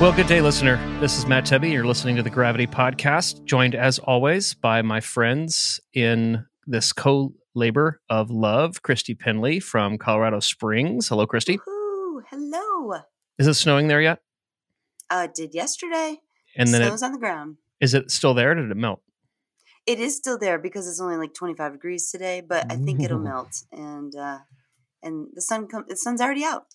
[0.00, 0.78] Well, good day, listener.
[0.98, 1.70] This is Matt Tebbe.
[1.70, 7.34] You're listening to the Gravity Podcast, joined as always by my friends in this co
[7.54, 11.08] labor of love, Christy Penley from Colorado Springs.
[11.08, 11.60] Hello, Christy.
[11.68, 13.00] Ooh, hello.
[13.38, 14.20] Is it snowing there yet?
[15.10, 16.16] Uh, did yesterday.
[16.56, 17.58] And then Snow's it, on the ground.
[17.78, 18.52] is it still there?
[18.52, 19.02] Or did it melt?
[19.84, 23.18] It is still there because it's only like 25 degrees today, but I think it'll
[23.18, 23.64] melt.
[23.70, 24.38] And uh,
[25.02, 25.84] and the sun come.
[25.86, 26.68] The sun's already out.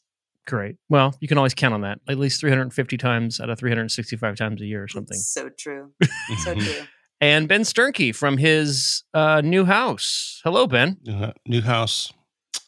[0.47, 0.75] Great.
[0.89, 1.99] Well, you can always count on that.
[2.07, 5.15] At least 350 times out of 365 times a year or something.
[5.17, 5.91] It's so true.
[6.43, 6.83] So true.
[7.21, 10.41] And Ben Sternke from his uh, new house.
[10.43, 10.97] Hello, Ben.
[11.09, 12.11] Uh, new house,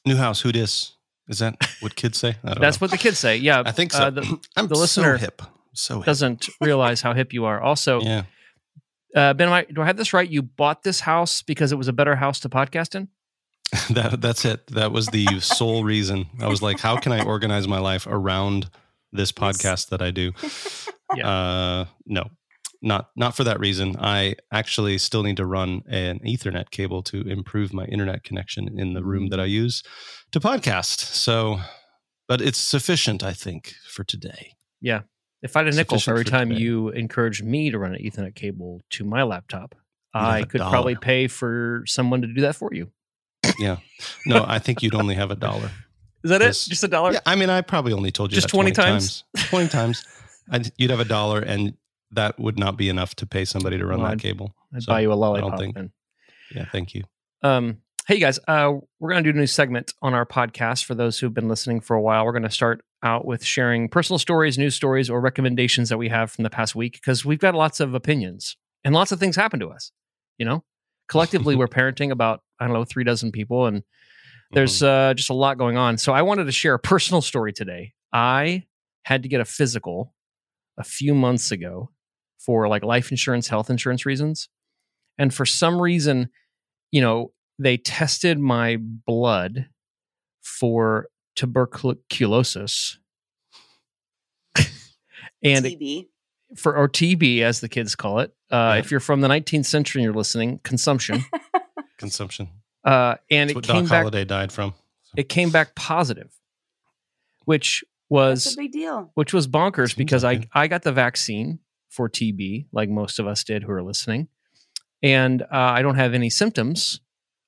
[0.05, 0.41] new house.
[0.41, 0.93] Who dis?
[1.27, 2.37] Is that what kids say?
[2.43, 2.85] I don't That's know.
[2.85, 3.35] what the kids say.
[3.37, 3.61] Yeah.
[3.65, 4.03] I think so.
[4.05, 5.41] Uh, the, I'm the listener so hip.
[5.73, 6.05] So hip.
[6.05, 7.61] doesn't realize how hip you are.
[7.61, 8.23] Also, Yeah.
[9.15, 10.27] uh, Ben, am I, do I have this right?
[10.27, 13.09] You bought this house because it was a better house to podcast in?
[13.89, 14.67] that that's it.
[14.67, 16.27] That was the sole reason.
[16.39, 18.69] I was like, how can I organize my life around
[19.11, 20.33] this podcast that I do?
[21.15, 21.29] Yeah.
[21.29, 22.31] Uh, no,
[22.81, 23.95] not not for that reason.
[23.97, 28.91] I actually still need to run an Ethernet cable to improve my internet connection in
[28.91, 29.83] the room that I use
[30.33, 30.99] to podcast.
[30.99, 31.61] So,
[32.27, 34.57] but it's sufficient, I think, for today.
[34.81, 35.03] Yeah.
[35.41, 36.61] If I had a nickel for every for time today.
[36.61, 39.75] you encouraged me to run an Ethernet cable to my laptop,
[40.13, 42.91] I could probably pay for someone to do that for you.
[43.59, 43.77] Yeah.
[44.25, 45.71] No, I think you'd only have a dollar.
[46.23, 46.47] Is that it?
[46.47, 47.13] Just a dollar?
[47.13, 49.23] Yeah, I mean, I probably only told you Just that 20 times?
[49.35, 49.49] times.
[49.49, 50.05] Twenty times,
[50.51, 51.75] I'd, you'd have a dollar, and
[52.11, 54.53] that would not be enough to pay somebody to run Well, that I'd- cable.
[54.75, 55.51] I'd So, buy you a I lollipop.
[55.51, 55.75] don't think.
[55.75, 55.91] then.
[56.53, 57.03] Yeah, thank you.
[57.43, 57.77] Um,
[58.07, 61.19] hey guys, uh, we're going to do a new segment on our podcast for those
[61.19, 62.25] who've been listening for a while.
[62.25, 66.09] We're going to start out with sharing personal stories, news stories, or recommendations that we
[66.09, 69.35] have from the past week because we've got lots of opinions and lots of things
[69.35, 69.91] happen to us.
[70.37, 70.63] You know,
[71.07, 73.83] collectively we're parenting about I don't know three dozen people, and
[74.51, 75.97] there's uh, just a lot going on.
[75.97, 77.93] So I wanted to share a personal story today.
[78.13, 78.65] I
[79.03, 80.13] had to get a physical
[80.77, 81.91] a few months ago
[82.39, 84.49] for like life insurance, health insurance reasons,
[85.17, 86.29] and for some reason
[86.91, 89.67] you know, they tested my blood
[90.41, 92.99] for tuberculosis
[95.43, 96.07] and TB.
[96.55, 98.33] For or TB as the kids call it.
[98.49, 101.25] Uh, If you're from the 19th century and you're listening, consumption.
[101.97, 102.49] Consumption.
[102.85, 103.99] Uh, and That's it what came Doc back.
[104.03, 104.73] Holliday died from.
[105.15, 106.31] It came back positive,
[107.45, 109.11] which That's was a big deal.
[109.15, 110.65] which was bonkers Seems because like I it.
[110.65, 111.59] I got the vaccine
[111.89, 114.27] for TB like most of us did who are listening,
[115.01, 117.01] and uh, I don't have any symptoms,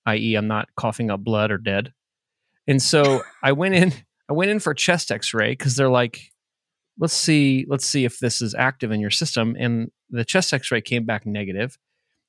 [0.06, 1.94] i.e., I'm not coughing up blood or dead,
[2.68, 3.94] and so I went in
[4.30, 6.32] I went in for a chest X-ray because they're like,
[7.00, 10.82] let's see let's see if this is active in your system, and the chest X-ray
[10.82, 11.78] came back negative,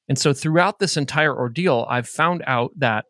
[0.08, 3.05] and so throughout this entire ordeal, I've found out that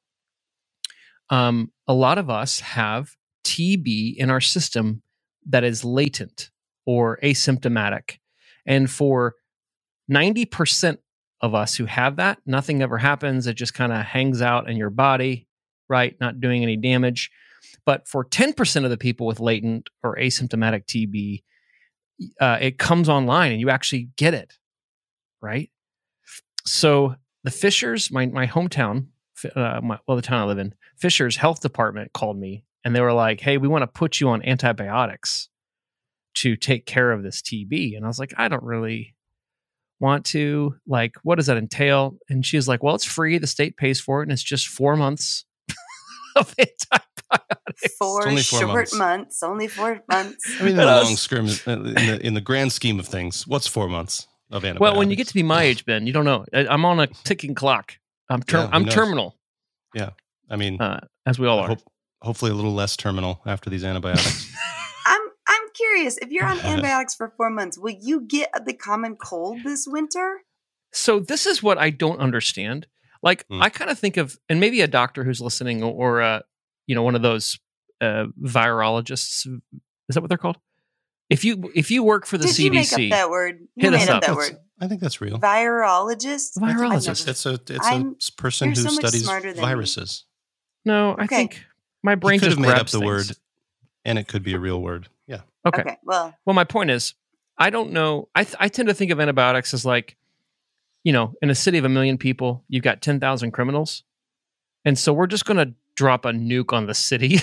[1.30, 3.12] um, a lot of us have
[3.44, 5.02] TB in our system
[5.48, 6.50] that is latent
[6.84, 8.18] or asymptomatic.
[8.66, 9.34] And for
[10.10, 10.98] 90%
[11.40, 13.46] of us who have that, nothing ever happens.
[13.46, 15.46] It just kind of hangs out in your body,
[15.88, 16.14] right?
[16.20, 17.30] Not doing any damage.
[17.84, 21.42] But for 10% of the people with latent or asymptomatic TB,
[22.40, 24.54] uh, it comes online and you actually get it,
[25.40, 25.70] right?
[26.64, 29.06] So the Fishers, my, my hometown,
[29.56, 33.00] uh, my, well, the town I live in, Fisher's health department called me and they
[33.00, 35.48] were like, "Hey, we want to put you on antibiotics
[36.36, 39.14] to take care of this TB." And I was like, "I don't really
[39.98, 40.76] want to.
[40.86, 43.38] Like, what does that entail?" And she was like, "Well, it's free.
[43.38, 45.44] The state pays for it, and it's just four months
[46.36, 47.09] of antibiotics."
[47.98, 48.94] Four, only four short months.
[48.98, 49.42] months.
[49.42, 50.44] Only four months.
[50.60, 53.66] I mean, in the long scrim, in the, in the grand scheme of things, what's
[53.66, 54.80] four months of antibiotics?
[54.80, 56.44] Well, when you get to be my age, Ben, you don't know.
[56.52, 57.94] I- I'm on a ticking clock.
[58.28, 58.94] I'm ter- Yeah, I'm knows?
[58.94, 59.36] terminal,
[59.94, 60.10] Yeah,
[60.50, 61.68] I mean, uh, as we all I are.
[61.68, 61.82] hope,
[62.22, 64.52] hopefully a little less terminal after these antibiotics.
[65.06, 66.16] I'm I'm curious.
[66.18, 70.42] If you're on antibiotics for four months, will you get the common cold this winter?
[70.92, 72.86] So this is what I don't understand.
[73.22, 73.60] Like Hmm.
[73.62, 76.40] I kind of think of, and maybe a doctor who's listening, or uh,
[76.90, 77.58] you know, one of those
[78.00, 79.46] uh, virologists.
[79.46, 80.58] Is that what they're called?
[81.28, 83.60] If you if you work for the Did you make up CDC, that word?
[83.76, 84.22] You Hit us made up up.
[84.22, 84.58] that That's- word.
[84.82, 85.38] I think that's real.
[85.38, 86.56] Virologist.
[86.58, 87.08] Virologist.
[87.08, 89.60] I've It's, never- it's a it's I'm- a s- person who so studies smarter me.
[89.60, 90.24] viruses.
[90.84, 91.36] no, I Okay.
[91.36, 91.64] think
[92.02, 93.04] my brain could just have made up the things.
[93.04, 93.36] word,
[94.06, 95.08] and it could be a real word.
[95.28, 95.42] Yeah.
[95.66, 95.82] Okay.
[95.82, 95.96] Okay.
[96.02, 97.14] Well, Well, my point is,
[97.58, 98.28] I don't know.
[98.34, 100.16] I th- I tend to think of antibiotics as like,
[101.04, 104.02] you know, in a city of a million people, you've got ten thousand criminals,
[104.86, 107.38] and so we're just going to drop a nuke on the city,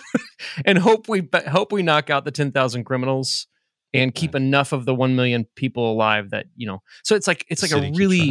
[0.66, 3.46] and hope we hope we knock out the ten thousand criminals
[3.94, 6.82] and keep enough of the one million people alive that you know.
[7.04, 8.28] So it's like it's like a city really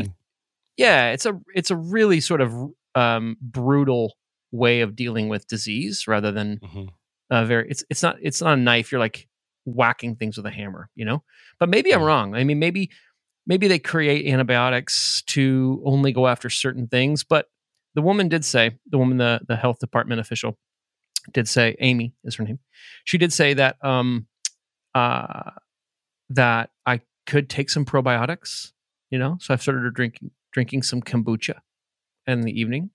[0.78, 2.54] yeah, it's a it's a really sort of
[2.96, 4.14] um, brutal
[4.52, 6.90] way of dealing with disease rather than Mhm.
[7.32, 9.28] uh, very it's it's not it's not a knife you're like
[9.66, 11.24] whacking things with a hammer you know
[11.60, 12.90] but maybe i'm wrong i mean maybe
[13.48, 17.48] maybe they create antibiotics to only go after certain things but
[17.96, 20.58] the woman did say the woman the the health department official
[21.34, 22.60] did say amy is her name
[23.04, 24.28] she did say that um
[24.94, 25.52] uh
[26.30, 28.72] that i could take some probiotics
[29.10, 31.56] you know so i've started drinking drinking some kombucha
[32.28, 32.90] in the evening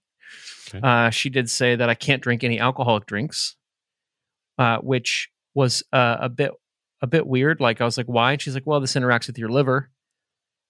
[0.73, 0.81] Okay.
[0.87, 3.57] uh, she did say that I can't drink any alcoholic drinks,
[4.57, 6.53] uh, which was uh, a bit
[7.03, 7.61] a bit weird.
[7.61, 8.33] Like I was like, why?
[8.33, 9.91] And she's like, well, this interacts with your liver.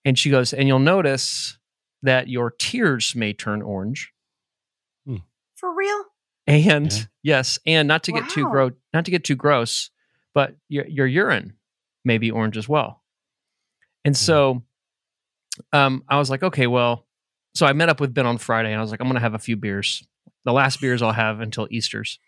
[0.07, 1.59] And she goes, and you'll notice
[2.03, 4.11] that your tears may turn orange.
[5.61, 6.05] For real?
[6.47, 6.99] And Yeah.
[7.23, 9.91] yes, and not to get too gross, not to get too gross,
[10.35, 11.55] but your your urine
[12.05, 13.03] may be orange as well.
[14.05, 14.63] And so,
[15.73, 17.07] um, I was like, okay, well,
[17.55, 19.35] so I met up with Ben on Friday, and I was like, I'm gonna have
[19.35, 20.03] a few beers.
[20.45, 22.19] The last beers I'll have until Easter's.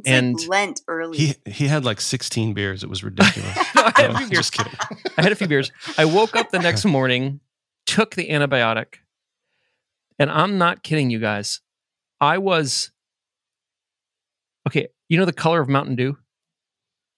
[0.00, 1.18] It's And- like Lent early.
[1.18, 2.82] He he had like 16 beers.
[2.82, 3.56] It was ridiculous.
[3.76, 4.50] No, I had a few beers.
[4.50, 4.72] just kidding.
[5.16, 5.70] I had a few beers.
[5.96, 7.40] I woke up the next morning,
[7.86, 8.96] took the antibiotic,
[10.18, 11.60] and I'm not kidding you guys.
[12.24, 12.90] I was
[14.66, 14.88] okay.
[15.08, 16.16] You know the color of Mountain Dew.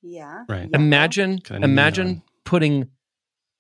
[0.02, 0.44] yeah.
[0.48, 0.68] Right.
[0.72, 2.22] Imagine, Kinda imagine neon.
[2.44, 2.88] putting,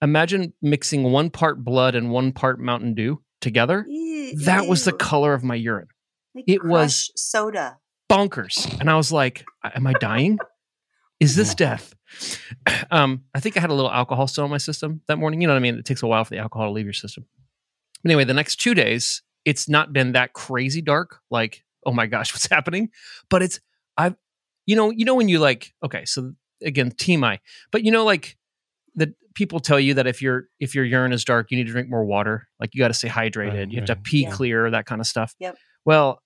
[0.02, 3.84] imagine mixing one part blood and one part Mountain Dew together.
[3.88, 5.88] Ew, That was the color of my urine.
[6.34, 7.78] Like it was- soda.
[8.10, 8.78] bonkers.
[8.80, 10.38] And I was like, am I dying?
[11.20, 11.94] Is this death?
[12.90, 15.40] Um, I think I had a little alcohol still in my system that morning.
[15.40, 15.76] You know what I mean?
[15.78, 17.26] It takes a while for the alcohol to leave your system.
[18.04, 21.20] Anyway, the next two days, it's not been that crazy dark.
[21.30, 22.90] Like, oh my gosh, what's happening?
[23.30, 23.60] But it's
[23.96, 24.16] I've
[24.66, 26.32] you know, you know when you like, okay, so
[26.62, 27.38] again, TMI,
[27.70, 28.36] but you know, like
[28.96, 31.72] the people tell you that if your if your urine is dark, you need to
[31.72, 32.48] drink more water.
[32.60, 33.54] Like you got to stay hydrated.
[33.58, 34.30] Right, you have to pee Yeah.
[34.32, 35.34] clear, that kind of stuff.
[35.38, 35.56] Yep.
[35.84, 36.20] Well,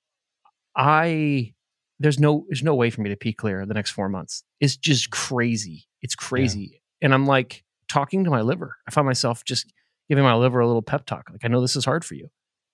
[0.77, 1.53] I
[1.99, 4.43] there's no there's no way for me to pee clear the next four months.
[4.61, 5.85] It's just crazy.
[6.03, 6.81] It's crazy.
[7.03, 8.77] And I'm like talking to my liver.
[8.89, 9.73] I find myself just
[10.09, 11.29] giving my liver a little pep talk.
[11.31, 12.31] Like I know this is hard for you.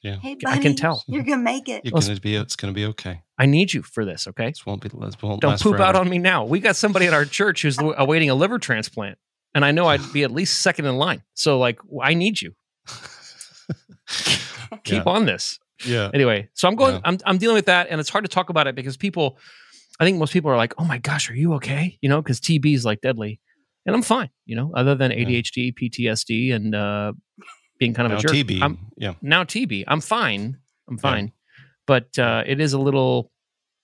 [0.06, 0.16] Yeah.
[0.16, 1.02] Hey, I buddy, can tell.
[1.06, 1.84] You're gonna make it.
[1.84, 2.36] You're gonna be.
[2.36, 3.22] It's gonna be okay.
[3.38, 4.26] I need you for this.
[4.28, 4.46] Okay.
[4.48, 4.88] This won't be.
[4.88, 6.44] This won't Don't last poop out on me now.
[6.44, 9.18] We got somebody at our church who's awaiting a liver transplant,
[9.54, 11.22] and I know I'd be at least second in line.
[11.34, 12.54] So like, I need you.
[14.84, 15.10] Keep Yeah.
[15.12, 15.58] on this.
[15.84, 16.10] Yeah.
[16.14, 16.94] Anyway, so I'm going.
[16.94, 17.00] Yeah.
[17.04, 19.38] I'm I'm dealing with that, and it's hard to talk about it because people.
[19.98, 22.38] I think most people are like, "Oh my gosh, are you okay?" You know, because
[22.40, 23.40] TB is like deadly,
[23.86, 24.28] and I'm fine.
[24.44, 25.24] You know, other than Yeah.
[25.24, 27.12] ADHD, PTSD, and uh,
[27.78, 28.32] being kind of Now a jerk.
[28.32, 28.62] TB.
[28.62, 29.14] I'm, yeah.
[29.22, 29.84] now TB.
[29.86, 30.58] I'm fine.
[30.88, 31.00] I'm Yeah.
[31.00, 31.32] fine.
[31.86, 33.30] But uh, it is a little.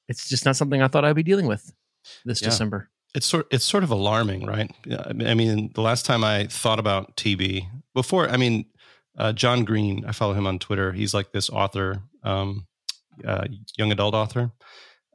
[0.09, 1.73] It's just not something I thought I'd be dealing with
[2.25, 2.49] this Yeah.
[2.49, 2.91] December.
[3.15, 3.47] It's sort.
[3.51, 4.71] It's sort of alarming, right?
[5.07, 8.67] I mean- I mean, the last time I thought about TB before, I mean,
[9.19, 10.05] uh, John Green.
[10.07, 10.93] I follow him on Twitter.
[10.93, 12.67] He's like this author, um,
[13.27, 13.45] uh,
[13.77, 14.53] young adult author,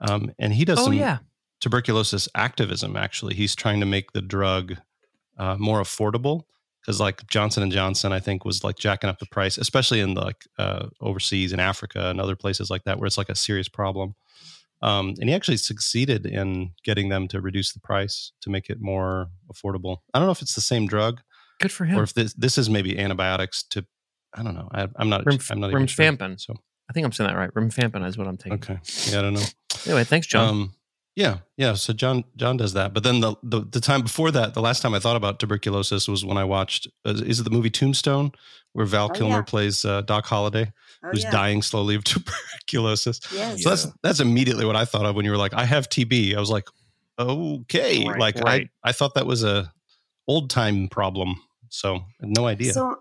[0.01, 1.17] um, and he does Oh some yeah.
[1.59, 2.95] tuberculosis activism.
[2.95, 4.75] Actually, he's trying to make the drug
[5.37, 6.43] uh, more affordable
[6.87, 10.13] because, like Johnson and Johnson, I think was like jacking up the price, especially in
[10.13, 13.67] like uh, overseas in Africa and other places like that, where it's like a serious
[13.67, 14.15] problem.
[14.81, 18.77] Um, and he actually succeeded in getting them to reduce the price to make it
[18.79, 19.97] more affordable.
[20.13, 21.19] I don't know if it's the same drug
[21.59, 21.99] Good for him.
[21.99, 23.85] or if this this is maybe antibiotics to.
[24.33, 24.69] I don't know.
[24.71, 25.25] I, I'm not.
[25.25, 26.05] Rimf- I'm not even sure.
[26.05, 26.39] rifampin.
[26.39, 26.53] So
[26.89, 27.53] I think I'm saying that right.
[27.53, 28.59] Rifampin is what I'm taking.
[28.59, 28.79] okay.
[29.11, 29.43] Yeah, I don't know.
[29.85, 30.47] Anyway, thanks, John.
[30.47, 30.73] Um,
[31.17, 31.73] Yeah, yeah.
[31.73, 34.81] So John John does that, but then the, the the time before that, the last
[34.83, 36.85] time I thought about tuberculosis was when I watched.
[37.03, 38.33] Uh, is it the movie Tombstone,
[38.73, 39.41] where Val Oh, Kilmer yeah.
[39.41, 40.71] plays uh, Doc Holliday,
[41.03, 41.31] Oh, who's yeah.
[41.31, 43.19] dying slowly of tuberculosis?
[43.33, 43.63] Yes.
[43.63, 46.35] So that's that's immediately what I thought of when you were like, "I have TB."
[46.35, 46.67] I was like,
[47.17, 48.69] "Okay," Right, like right.
[48.83, 49.73] I I thought that was a
[50.27, 51.41] old time problem.
[51.69, 52.73] So no idea.
[52.73, 52.95] So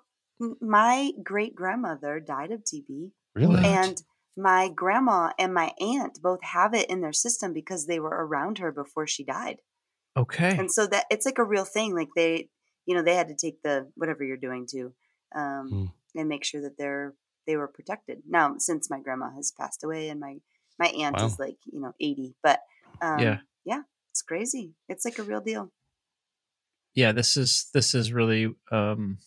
[0.63, 3.63] my great grandmother died of TB, really?
[3.63, 4.01] and
[4.37, 8.59] my grandma and my aunt both have it in their system because they were around
[8.59, 9.59] her before she died.
[10.17, 10.57] Okay.
[10.59, 11.95] And so that it's like a real thing.
[11.95, 12.49] Like they,
[12.87, 14.93] you know, they had to take the whatever you're doing to,
[15.35, 15.85] um, Hmm.
[16.15, 17.15] and make sure that they're
[17.47, 18.23] they were protected.
[18.29, 20.37] Now, since my grandma has passed away and my
[20.79, 21.27] my aunt Wow.
[21.27, 22.61] is like you know 80, but
[23.03, 23.39] um, Yeah.
[23.65, 24.75] yeah, it's crazy.
[24.89, 25.71] It's like a real deal.
[26.95, 29.19] yeah this is this is really um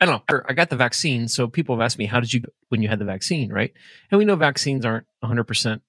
[0.00, 2.42] i don't know i got the vaccine so people have asked me how did you
[2.68, 3.72] when you had the vaccine right
[4.10, 5.80] and we know vaccines aren't 100%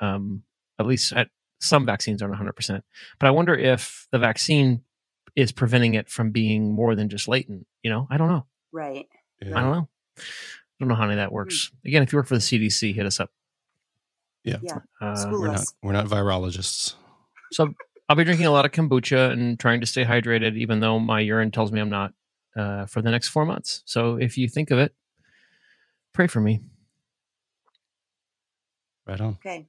[0.00, 0.42] um
[0.78, 1.28] at least at
[1.60, 2.82] some vaccines aren't 100%
[3.18, 4.82] but i wonder if the vaccine
[5.36, 9.06] is preventing it from being more than just latent you know i don't know Right.
[9.40, 9.58] Yeah.
[9.58, 10.22] i don't know i
[10.80, 13.06] don't know how any of that works again if you work for the cdc hit
[13.06, 13.30] us up
[14.44, 14.58] Yeah.
[14.62, 14.78] Yeah.
[15.00, 16.94] uh, we're not we're not virologists.
[17.52, 17.72] So
[18.08, 21.20] I'll be drinking a lot of kombucha and trying to stay hydrated, even though my
[21.20, 22.12] urine tells me I'm not,
[22.56, 23.82] uh, for the next four months.
[23.84, 24.94] So if you think of it,
[26.12, 26.60] pray for me.
[29.06, 29.38] Right on.
[29.44, 29.66] Okay.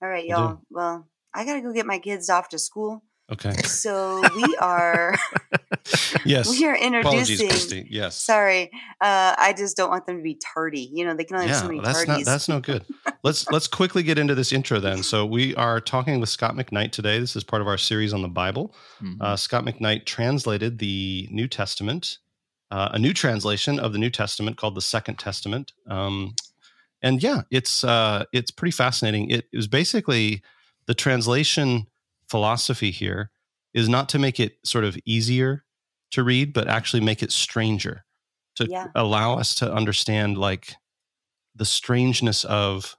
[0.00, 0.60] All right, y'all.
[0.70, 3.02] Well, I gotta go get my kids off to school.
[3.30, 3.52] Okay.
[3.62, 5.14] So we are
[6.24, 6.48] Yes.
[6.48, 7.48] we are introducing.
[7.48, 7.86] Christy.
[7.90, 8.16] Yes.
[8.16, 8.70] Sorry,
[9.00, 10.90] uh, I just don't want them to be tardy.
[10.92, 12.08] You know, they can only have yeah, so many that's tardies.
[12.08, 12.84] not that's no good.
[13.22, 15.02] Let's let's quickly get into this intro then.
[15.02, 17.18] So we are talking with Scot McKnight today.
[17.18, 18.74] This is part of our series on the Bible.
[19.20, 22.18] Uh, Scot McKnight translated the New Testament,
[22.70, 25.72] uh, a new translation of the New Testament called the Second Testament.
[25.86, 26.34] Um,
[27.02, 29.30] and yeah, it's uh, it's pretty fascinating.
[29.30, 30.42] It, it was basically
[30.86, 31.86] the translation
[32.28, 33.30] philosophy here
[33.74, 35.64] is not to make it sort of easier
[36.12, 38.04] to read, but actually make it stranger
[38.56, 38.88] to Yeah.
[38.94, 40.74] allow us to understand like
[41.54, 42.96] the strangeness of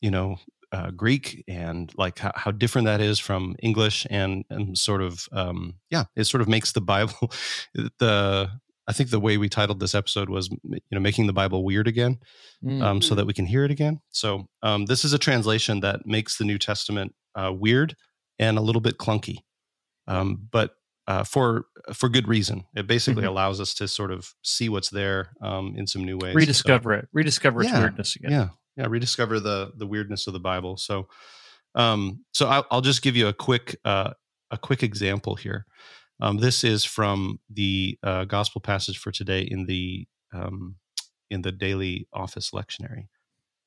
[0.00, 0.36] you know
[0.72, 5.28] uh, Greek and like how, how different that is from English and and sort of
[5.32, 7.32] um, yeah, it sort of makes the Bible
[7.98, 8.50] the
[8.88, 11.88] I think the way we titled this episode was you know making the Bible weird
[11.88, 12.18] again,
[12.64, 12.82] Mm.
[12.82, 13.16] um, so Mhm.
[13.16, 14.00] that we can hear it again.
[14.10, 17.94] So um, this is a translation that makes the New Testament uh, weird
[18.38, 19.38] and a little bit clunky,
[20.06, 20.74] um, but
[21.06, 21.64] uh, for
[21.94, 22.64] for good reason.
[22.76, 23.28] It basically Mhm.
[23.28, 26.32] allows us to sort of see what's there um, in some new ways.
[26.32, 28.30] So- rediscover it, rediscover its Yeah, weirdness again.
[28.30, 31.08] yeah yeah rediscover the the weirdness of the bible so
[31.74, 34.12] um so i'll, I'll just give you a quick uh
[34.52, 35.66] a quick example here
[36.20, 40.76] um this is from the uh, gospel passage for today in the um
[41.30, 43.08] in the daily office lectionary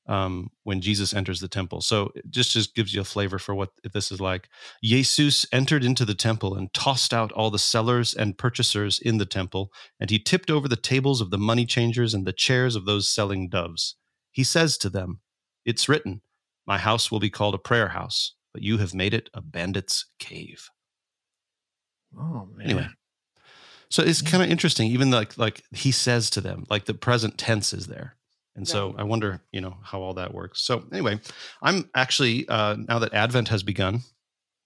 [0.08, 3.54] um when jesus enters the temple so it just just gives you a flavor for
[3.54, 4.48] what this is like
[4.82, 9.26] jesus entered into the temple and tossed out all the sellers and purchasers in the
[9.26, 12.84] temple and he tipped over the tables of the money changers and the chairs of
[12.86, 13.94] those selling doves
[14.32, 15.20] he says to them,
[15.64, 16.22] It's written,
[16.66, 20.06] My house will be called a prayer house, but you have made it a bandit's
[20.18, 20.70] cave.
[22.18, 22.66] Oh man.
[22.66, 22.88] Anyway.
[23.90, 24.30] So it's Yeah.
[24.30, 27.86] kind of interesting, even like like he says to them, like the present tense is
[27.88, 28.16] there.
[28.54, 29.00] And so Right.
[29.00, 30.62] I wonder, you know, how all that works.
[30.62, 31.20] So anyway,
[31.62, 34.00] I'm actually uh, now that Advent has begun.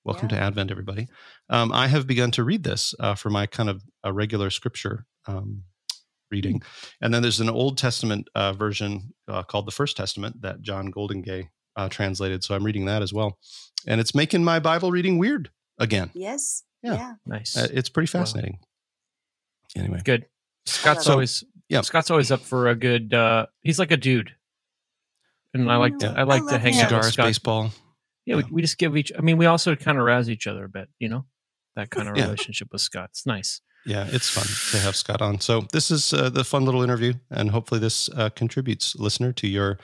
[0.05, 1.09] Welcome to Advent, everybody.
[1.51, 5.05] Um, I have begun to read this uh, for my kind of a regular scripture
[5.27, 5.65] um,
[6.31, 6.63] reading,
[7.01, 10.93] and then there's an Old Testament uh, version uh, called the First Testament that John
[10.93, 12.45] Goldingay uh, translated.
[12.45, 13.39] So I'm reading that as well,
[13.89, 16.11] and it's making my Bible reading weird again.
[16.15, 16.63] yes.
[16.85, 16.95] Yeah.
[16.95, 17.15] Yeah.
[17.27, 17.57] Nice.
[17.57, 18.21] Uh, it's pretty Wow.
[18.23, 18.59] fascinating.
[19.77, 20.27] Anyway, good.
[20.67, 21.81] Scot's always yeah.
[21.81, 23.15] Scot's always up for a good.
[23.15, 24.35] uh He's like a dude,
[25.55, 26.87] and I like to I like I to hang him.
[26.87, 27.27] out with cigars, Scot.
[27.27, 27.71] baseball.
[28.25, 29.13] Yeah, we, we just give each.
[29.17, 30.89] I mean, we also kind of razz each other a bit.
[30.99, 31.25] You know,
[31.77, 32.25] that kind of Yeah.
[32.25, 33.11] relationship with Scot.
[33.11, 33.61] It's nice.
[33.85, 35.41] Yeah, it's fun to have Scot on.
[35.41, 39.47] So this is uh, the fun little interview, and hopefully this uh, contributes, listener, to
[39.47, 39.79] your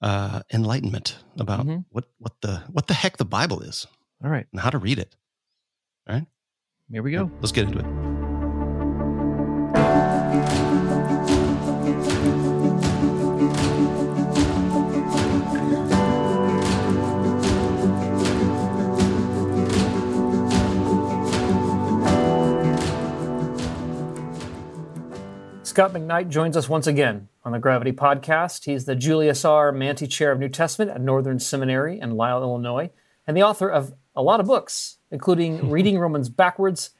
[0.00, 1.84] uh, enlightenment about Mhm.
[1.90, 3.86] what what the what the heck the Bible is
[4.22, 5.16] All right, and how to read it.
[6.08, 6.26] All right,
[6.90, 7.30] here we go.
[7.40, 8.03] Let's get into it.
[25.74, 28.64] Scot McKnight joins us once again on the Gravity Podcast.
[28.64, 29.72] He's the Julius R.
[29.72, 32.90] Mantey Chair of New Testament at Northern Seminary in Lisle, Illinois,
[33.26, 36.90] and the author of a lot of books, including Reading Romans Backwards,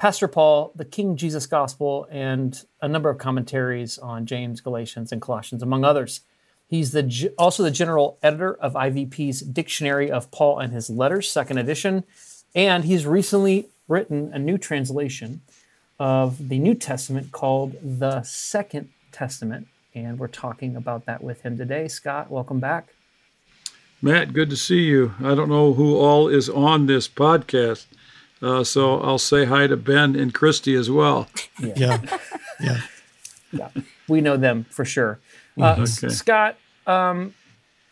[0.00, 5.20] Pastor Paul, the King Jesus Gospel, and a number of commentaries on James, Galatians, and
[5.20, 6.22] Colossians, among others.
[6.66, 11.58] He's the also the general editor of IVP's Dictionary of Paul and His Letters, second
[11.58, 12.04] edition,
[12.54, 15.42] and he's recently written a new translation
[15.98, 21.58] of the New Testament called the Second Testament, and we're talking about that with him
[21.58, 21.88] today.
[21.88, 22.88] Scot, welcome back.
[24.00, 25.14] Matt, good to see you.
[25.22, 27.84] I don't know who all is on this podcast,
[28.42, 31.28] uh, so I'll say hi to Ben and Christy as well.
[31.58, 32.00] Yeah.
[32.60, 32.80] Yeah.
[33.52, 33.68] Yeah,
[34.06, 35.18] we know them for sure.
[35.60, 36.12] Uh, S- Okay.
[36.14, 36.56] Scot,
[36.86, 37.34] um,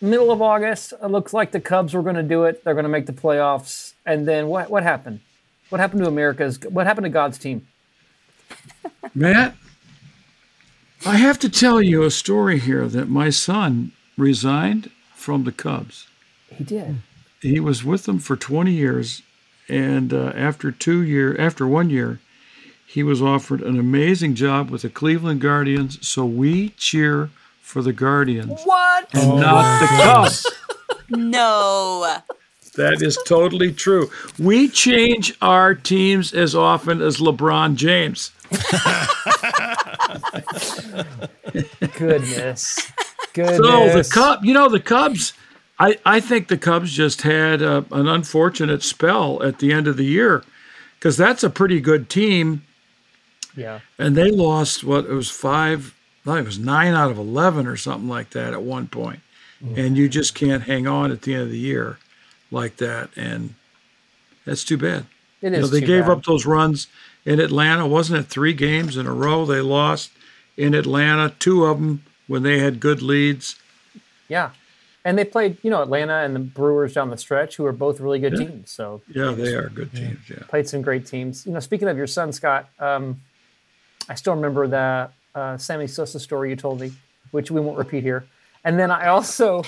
[0.00, 2.62] middle of August, it looks like the Cubs were going to do it.
[2.62, 4.70] They're going to make the playoffs, and then what?
[4.70, 5.18] What happened?
[5.70, 6.60] What happened to America's?
[6.60, 7.66] What happened to God's team?
[9.14, 9.56] Matt,
[11.04, 16.06] I have to tell you a story here that my son resigned from the Cubs.
[16.54, 16.98] He did.
[17.42, 19.22] He was with them for 20 years,
[19.68, 22.20] and uh, after two year, after one year,
[22.86, 26.06] he was offered an amazing job with the Cleveland Guardians.
[26.06, 29.14] So we cheer for the Guardians What?
[29.14, 30.46] and not the Cubs.
[31.10, 32.18] No.
[32.76, 34.10] That is totally true.
[34.38, 38.30] We change our teams as often as LeBron James.
[41.98, 42.90] Goodness.
[43.34, 43.56] Goodness.
[43.56, 45.32] So the Cub, you know, the Cubs.
[45.80, 49.96] I, I think the Cubs just had uh an unfortunate spell at the end of
[49.96, 50.42] the year
[50.98, 52.62] because that's a pretty good team,
[53.56, 53.80] Yeah.
[53.98, 55.94] and they lost what it was five,
[56.26, 59.20] I think it was nine out of eleven or something like that at one point,
[59.76, 61.98] and you just can't hang on at the end of the year
[62.50, 63.54] like that, and
[64.44, 65.06] that's too bad.
[65.40, 66.10] It You know, they gave bad.
[66.10, 66.88] up those runs
[67.24, 67.86] in Atlanta.
[67.86, 70.10] Wasn't it three games in a row they lost
[70.56, 71.32] in Atlanta?
[71.38, 73.54] Two of them when they had good leads.
[74.28, 74.50] Yeah.
[75.04, 78.00] And they played, you know, Atlanta and the Brewers down the stretch, who are both
[78.00, 78.70] really good teams.
[78.70, 80.18] So Yeah, they are good teams.
[80.28, 80.42] Yeah.
[80.48, 81.46] played some great teams.
[81.46, 83.20] You know, speaking of your son, Scot, um,
[84.08, 86.92] I still remember the uh, Sammy Sosa story you told me,
[87.30, 88.26] which we won't repeat here.
[88.64, 89.62] And then I also,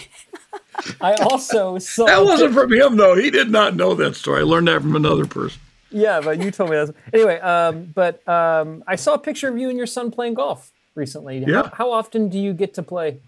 [1.00, 2.06] I also saw.
[2.06, 3.14] That wasn't from him though.
[3.14, 4.40] He did not know that story.
[4.40, 5.60] I learned that from another person.
[5.90, 6.94] Yeah, but you told me that.
[7.12, 10.70] Anyway, um, but um, I saw a picture of you and your son playing golf
[10.94, 11.38] recently.
[11.38, 11.62] Yeah.
[11.62, 13.18] How, how often do you get to play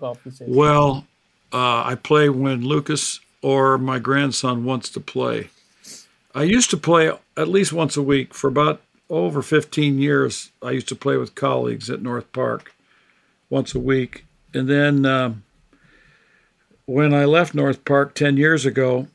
[0.00, 0.48] golf these days?
[0.50, 1.06] Well,
[1.52, 5.50] uh, I play when Lucas or my grandson wants to play.
[6.34, 10.50] I used to play at least once a week for about over 15 years.
[10.62, 12.74] I used to play with colleagues at North Park
[13.48, 14.24] once a week.
[14.52, 15.44] And then um,
[16.86, 19.08] when I left North Park 10 years ago,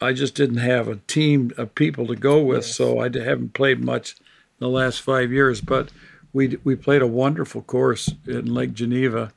[0.00, 3.82] I just didn't have a team of people to go with, so I haven't played
[3.82, 5.60] much in the last five years.
[5.60, 5.90] But
[6.32, 9.32] we we played a wonderful course in Lake Geneva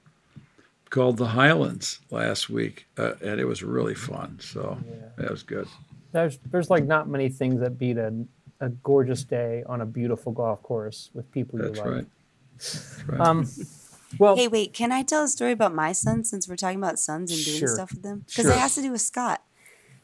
[0.90, 4.38] called the Highlands last week, uh, and it was really fun.
[4.42, 4.96] So yeah.
[5.18, 5.68] that was good.
[6.12, 8.14] There's there's like not many things that beat a,
[8.60, 11.94] a gorgeous day on a beautiful golf course with people That's you like.
[11.94, 12.06] right.
[12.58, 13.20] That's right.
[13.20, 13.48] Um,
[14.20, 16.98] well, Hey, wait, can I tell a story about my son since we're talking about
[16.98, 17.68] sons and doing Sure.
[17.68, 18.24] stuff with them?
[18.26, 18.54] Because Sure.
[18.54, 19.44] it has to do with Scot.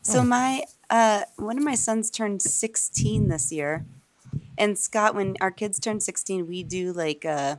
[0.01, 3.85] So my uh one of my sons turned 16 this year.
[4.57, 7.57] And Scot, when our kids turn 16, we do like uh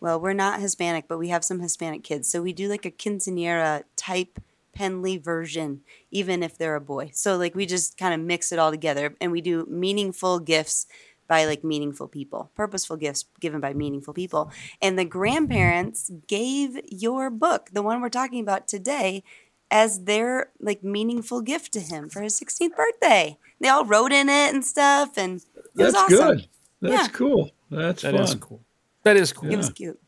[0.00, 2.28] well, we're not Hispanic, but we have some Hispanic kids.
[2.28, 4.40] So we do like a quinceanera type
[4.74, 5.80] Penley version,
[6.10, 7.10] even if they're a boy.
[7.12, 10.86] So like we just kind of mix it all together and we do meaningful gifts
[11.26, 14.50] by like meaningful people, purposeful gifts given by meaningful people.
[14.80, 19.24] And the grandparents gave your book, the one we're talking about today,
[19.70, 23.36] as their like meaningful gift to him for his 16th birthday.
[23.60, 26.28] They all wrote in it and stuff, and it was That's awesome.
[26.36, 26.48] good.
[26.80, 27.08] That's Yeah.
[27.12, 27.50] cool.
[27.70, 28.22] That's that fun.
[28.22, 28.60] is cool.
[29.02, 29.50] That is cool.
[29.50, 30.00] It was cute.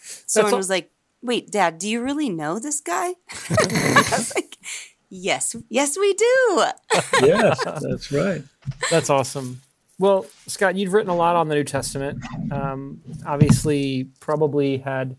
[0.00, 0.90] Someone I was like,
[1.22, 3.14] "Wait, Dad, do you really know this guy?"
[3.50, 4.56] I was like,
[5.08, 6.64] "Yes, yes, we do."
[7.22, 8.42] yes, that's right.
[8.90, 9.60] That's awesome.
[9.98, 12.22] Well, Scot, you've written a lot on the New Testament.
[12.50, 15.16] Um, obviously, probably had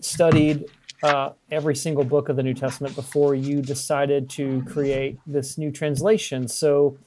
[0.00, 0.64] studied
[1.02, 5.70] uh, every single book of the New Testament before you decided to create this new
[5.70, 6.48] translation.
[6.48, 6.98] So,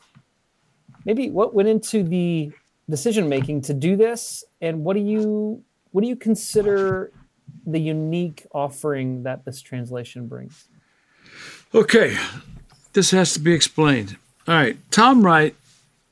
[1.04, 2.52] maybe what went into the
[2.90, 7.12] decision making to do this, and what do you what do you consider
[7.66, 10.68] the unique offering that this translation brings?
[11.74, 12.18] Okay,
[12.94, 14.18] this has to be explained.
[14.48, 15.56] All right, Tom Wright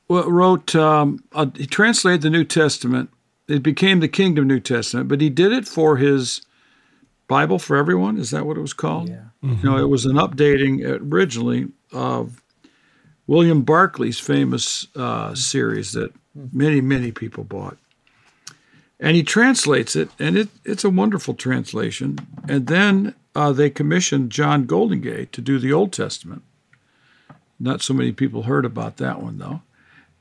[0.08, 3.10] wrote, um, uh, he translated the New Testament.
[3.48, 6.42] It became the Kingdom New Testament, but he did it for his
[7.28, 8.18] Bible for Everyone.
[8.18, 9.08] Is that what it was called?
[9.08, 9.22] Yeah.
[9.42, 12.42] You know, it was an updating originally of
[13.26, 17.76] William Barclay's famous uh, series that many, many people bought.
[18.98, 22.18] And he translates it, and it, it's a wonderful translation.
[22.48, 26.42] And then uh, they commissioned John Goldingay to do the Old Testament.
[27.58, 29.62] Not so many people heard about that one, though.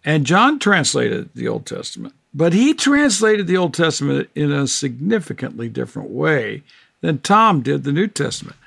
[0.03, 5.69] And John translated the Old Testament, but he translated the Old Testament in a significantly
[5.69, 6.63] different way
[7.01, 8.57] than Tom did the New Testament.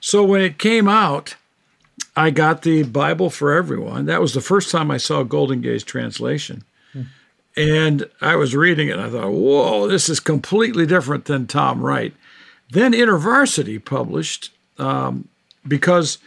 [0.00, 1.36] So when it came out,
[2.16, 4.06] I got the Bible for Everyone.
[4.06, 6.64] That was the first time I saw Goldingay's translation.
[7.56, 11.82] And I was reading it and I thought, whoa, this is completely different than Tom
[11.82, 12.14] Wright.
[12.70, 15.28] Then InterVarsity published, um,
[15.66, 16.18] because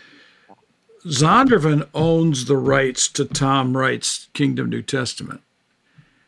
[1.06, 5.42] Zondervan owns the rights to Tom Wright's Kingdom New Testament.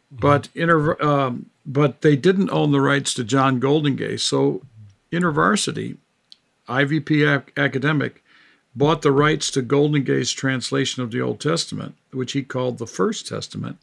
[0.09, 4.19] But inter, um, but they didn't own the rights to John Goldingay.
[4.19, 4.61] So
[5.11, 5.97] InterVarsity,
[6.69, 8.22] IVP ac- Academic,
[8.75, 13.27] bought the rights to Goldingay's translation of the Old Testament, which he called the First
[13.27, 13.77] Testament,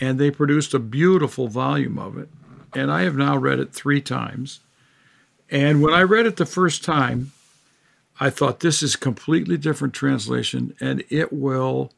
[0.00, 2.28] and they produced a beautiful volume of it.
[2.74, 4.60] And I have now read it three times.
[5.50, 7.32] And when I read it the first time,
[8.18, 11.92] I thought this is completely different translation, and it will,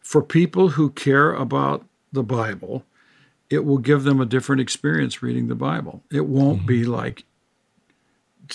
[0.00, 2.84] for people who care about the Bible,
[3.50, 6.02] it will give them a different experience reading the Bible.
[6.10, 6.92] It won't be mm-hmm.
[6.92, 7.24] like,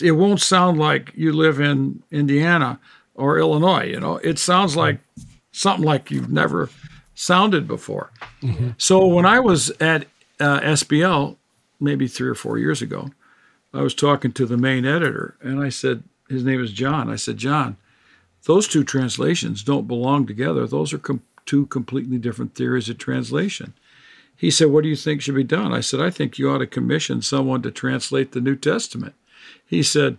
[0.02, 2.80] it won't sound like you live in Indiana
[3.16, 3.86] or Illinois.
[3.86, 5.00] You know, it sounds like
[5.52, 6.70] something like you've never
[7.16, 8.12] sounded before.
[8.78, 10.06] So when I was at
[10.40, 11.36] uh, SBL,
[11.80, 13.12] maybe three or four years ago,
[13.74, 17.10] I was talking to the main editor, and I said, his name is John.
[17.10, 17.78] I said, John,
[18.46, 20.66] those two translations don't belong together.
[20.66, 23.74] Those are com- two completely different theories of translation.
[24.36, 25.74] He said, What do you think should be done?
[25.74, 29.14] I said, I think you ought to commission someone to translate the New Testament.
[29.70, 30.18] He said,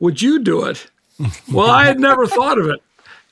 [0.00, 0.90] Would you do it?
[1.52, 2.82] well, I had never thought of it.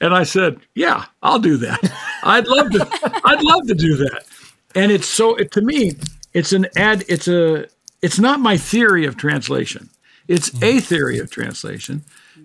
[0.00, 1.80] And I said, Yeah, I'll do that.
[2.22, 4.24] I'd love to I'd love to do that.
[4.74, 5.92] And it's so it, to me,
[6.32, 7.66] it's an ad it's a
[8.00, 9.90] it's not my theory of translation.
[10.28, 10.64] It's hmm.
[10.64, 12.04] a theory of translation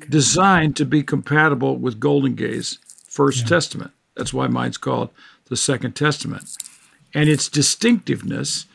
[0.09, 3.91] designed to be compatible with Goldingay's First Testament.
[4.15, 5.09] That's why mine's called
[5.45, 6.57] the Second Testament.
[7.13, 8.65] And its distinctiveness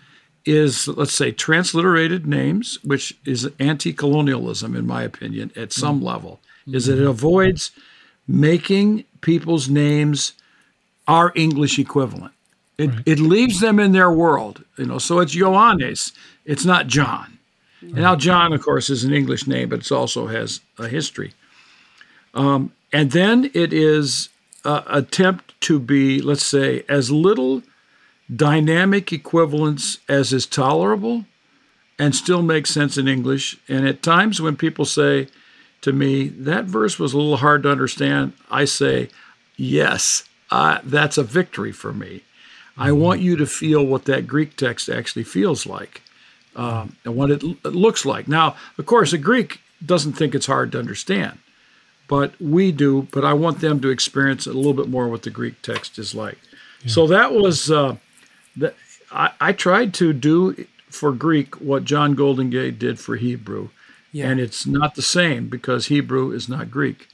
[0.45, 6.41] is, let's say, transliterated names, which is anti colonialism, in my opinion, at some level,
[6.67, 7.73] is that it avoids
[8.27, 10.33] making people's names
[11.07, 12.33] our English equivalent.
[12.79, 14.99] It, it leaves them in their world, you know.
[14.99, 16.13] So it's Ioannes,
[16.47, 17.39] it's not John.
[17.83, 21.33] And now John, of course, is an English name, but it also has a history.
[22.35, 24.29] Um, and then it is
[24.65, 27.63] uh, attempt to be, let's say, as little
[28.35, 31.25] dynamic equivalence as is tolerable,
[31.99, 33.59] and still makes sense in English.
[33.69, 35.29] And at times when people say
[35.83, 39.09] to me that verse was a little hard to understand, I say,
[39.57, 42.23] yes, uh, that's a victory for me.
[42.77, 46.01] I want you to feel what that Greek text actually feels like
[46.57, 48.27] um, and what it, l- it looks like.
[48.27, 51.39] Now, of course, a Greek doesn't think it's hard to understand,
[52.09, 53.09] but we do.
[53.13, 56.15] But I want them to experience a little bit more what the Greek text is
[56.15, 56.39] like.
[56.87, 57.97] So that was uh,
[58.61, 58.75] that.
[59.13, 63.71] I, I tried to do for Greek what John Goldingay did for Hebrew,
[64.15, 67.09] and it's not the same because Hebrew is not Greek.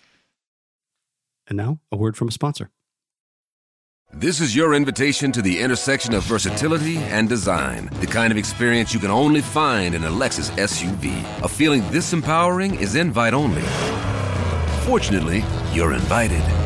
[1.49, 2.71] And now, a word from a sponsor.
[4.13, 7.91] This is your invitation to the intersection of versatility and design.
[8.01, 11.23] The kind of experience you can only find in a Lexus SUV.
[11.43, 13.63] A feeling this empowering is invite only.
[14.87, 16.65] Fortunately, you're invited.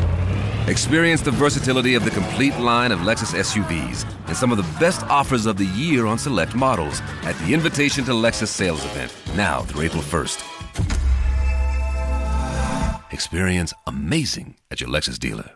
[0.67, 5.01] Experience the versatility of the complete line of Lexus SUVs and some of the best
[5.07, 9.61] offers of the year on select models at the Invitation to Lexus sales event, now
[9.61, 10.43] through April 1st.
[13.11, 15.49] Experience amazing at your Lexus dealer.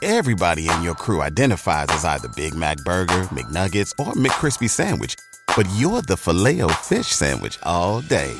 [0.00, 5.16] Everybody in your crew identifies as either Big Mac Burger, McNuggets, or McCrispy Sandwich.
[5.56, 8.32] But you're the Filet-O-Fish Sandwich all day.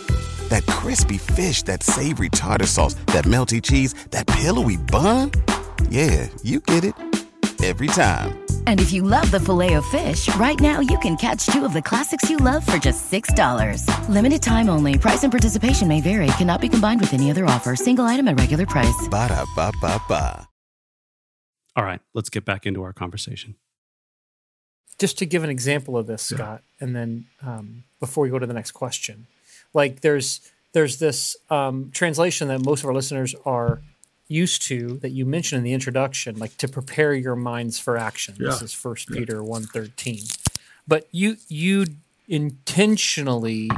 [0.53, 5.31] That crispy fish, that savory tartar sauce, that melty cheese, that pillowy bun.
[5.89, 6.95] Yeah, you get it.
[7.65, 8.37] Every time.
[8.67, 11.73] And if you love the filet of fish, right now you can catch two of
[11.73, 13.87] the classics you love for just $6.
[14.11, 14.99] Limited time only.
[14.99, 16.27] Price and participation may vary.
[16.37, 17.75] Cannot be combined with any other offer.
[17.75, 19.09] Single item at regular price.
[19.09, 20.49] Ba-da-ba-ba-ba.
[21.77, 23.55] All right, let's get back into our conversation.
[24.99, 28.47] just to give an example of this, Scot, and then um, before we go to
[28.47, 29.27] the next question,
[29.75, 30.41] like there's
[30.73, 33.81] there's this um, translation that most of our listeners are
[34.29, 38.35] used to that you mentioned in the introduction, like to prepare your minds for action.
[38.39, 40.25] This is First Peter one thirteen,
[40.89, 41.87] but you you
[42.29, 43.71] intentionally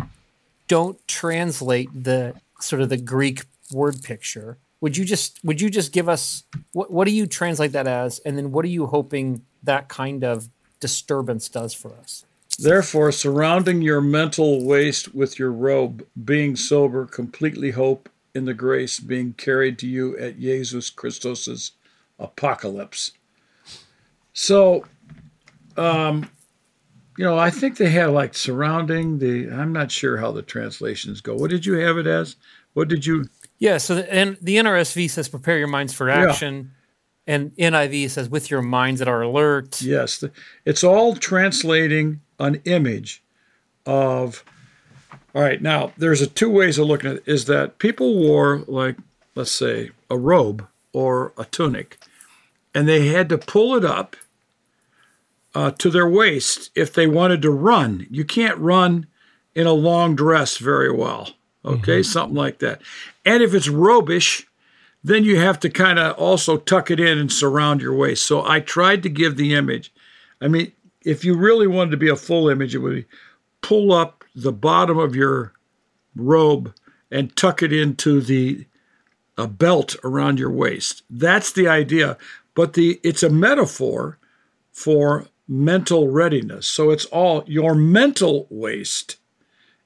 [0.68, 4.58] don't translate the sort of the Greek word picture.
[4.80, 8.20] Would you just would you just give us what what do you translate that as,
[8.20, 12.24] and then what are you hoping that kind of disturbance does for us?
[12.56, 19.00] Therefore, surrounding your mental waist with your robe, being sober, completely hope in the grace
[19.00, 21.72] being carried to you at Jesus Christus's
[22.18, 23.12] apocalypse.
[24.32, 24.84] So,
[25.76, 26.28] um,
[27.16, 29.50] you know, I think they had like surrounding the.
[29.50, 31.34] I'm not sure how the translations go.
[31.34, 32.36] What did you have it as?
[32.72, 33.26] What did you?
[33.58, 33.78] Yeah.
[33.78, 36.83] So the, and the NRSV says prepare your minds for action, yeah.
[37.26, 39.80] And NIV says with your minds that are alert.
[39.82, 40.22] Yes,
[40.64, 43.22] it's all translating an image
[43.86, 44.44] of.
[45.34, 47.22] All right, now there's a two ways of looking at it.
[47.26, 48.96] Is that people wore like
[49.34, 51.98] let's say a robe or a tunic,
[52.74, 54.16] and they had to pull it up
[55.54, 58.06] uh, to their waist if they wanted to run.
[58.10, 59.06] You can't run
[59.54, 61.30] in a long dress very well.
[61.64, 62.02] Okay, mm-hmm.
[62.02, 62.82] something like that.
[63.24, 64.44] And if it's robish,
[65.04, 68.26] then you have to kind of also tuck it in and surround your waist.
[68.26, 69.92] So I tried to give the image.
[70.40, 70.72] I mean,
[71.04, 73.06] if you really wanted to be a full image, it would be
[73.60, 75.52] pull up the bottom of your
[76.16, 76.74] robe
[77.10, 78.66] and tuck it into the
[79.36, 81.02] a belt around your waist.
[81.10, 82.16] That's the idea.
[82.54, 84.18] But the it's a metaphor
[84.72, 86.66] for mental readiness.
[86.66, 89.16] So it's all your mental waist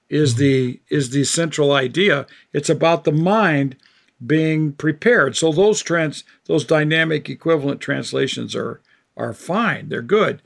[0.09, 0.41] is mm-hmm.
[0.41, 2.27] the is the central idea.
[2.53, 3.77] It's about the mind
[4.25, 5.37] being prepared.
[5.37, 8.81] So those trans those dynamic equivalent translations are
[9.17, 9.89] are fine.
[9.89, 10.43] They're good,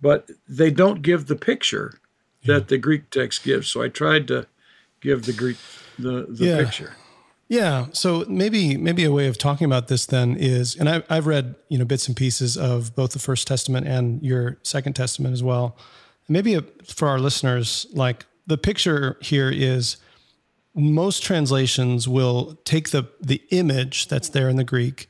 [0.00, 2.00] but they don't give the picture
[2.44, 2.66] that yeah.
[2.66, 3.68] the Greek text gives.
[3.68, 4.46] So I tried to
[5.00, 5.56] give the Greek
[5.98, 6.58] the the yeah.
[6.58, 6.96] picture.
[7.48, 7.86] Yeah.
[7.92, 11.54] So maybe maybe a way of talking about this then is, and I, I've read
[11.68, 15.42] you know bits and pieces of both the First Testament and your Second Testament as
[15.42, 15.76] well.
[16.28, 19.98] Maybe a, for our listeners, like the picture here is
[20.74, 25.08] most translations will take the the image that's there in the Greek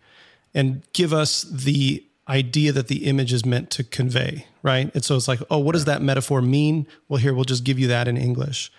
[0.52, 4.90] and give us the idea that the image is meant to convey, right?
[4.94, 6.86] And so it's like, oh, what does that metaphor mean?
[7.08, 8.70] Well, here we'll just give you that in English,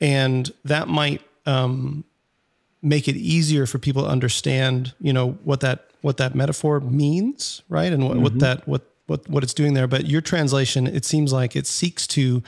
[0.00, 2.04] and that might um,
[2.82, 7.62] make it easier for people to understand, you know, what that what that metaphor means,
[7.68, 7.92] right?
[7.92, 8.22] And what, mm-hmm.
[8.22, 9.86] what that what what what it's doing there.
[9.86, 12.42] But your translation, it seems like it seeks to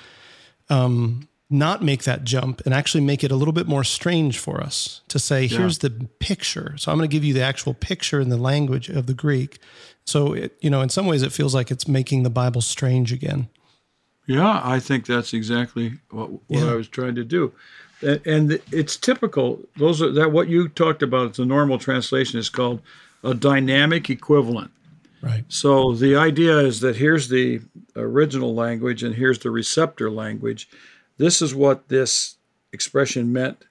[0.68, 4.60] um, not make that jump and actually make it a little bit more strange for
[4.60, 5.58] us to say, yeah.
[5.58, 6.74] here's the picture.
[6.76, 9.58] So I'm going to give you the actual picture in the language of the Greek.
[10.04, 13.12] So it, you know, in some ways, it feels like it's making the Bible strange
[13.12, 13.48] again.
[14.26, 16.70] Yeah, I think that's exactly what, what yeah.
[16.70, 17.52] I was trying to do
[18.02, 19.60] and it's typical.
[19.76, 21.34] Those are that what you talked about.
[21.34, 22.82] The normal translation is called
[23.24, 24.70] a dynamic equivalent.
[25.22, 25.44] Right.
[25.48, 27.60] So the idea is that here's the
[27.96, 30.68] original language and here's the receptor language.
[31.18, 32.36] This is what this
[32.72, 33.64] expression meant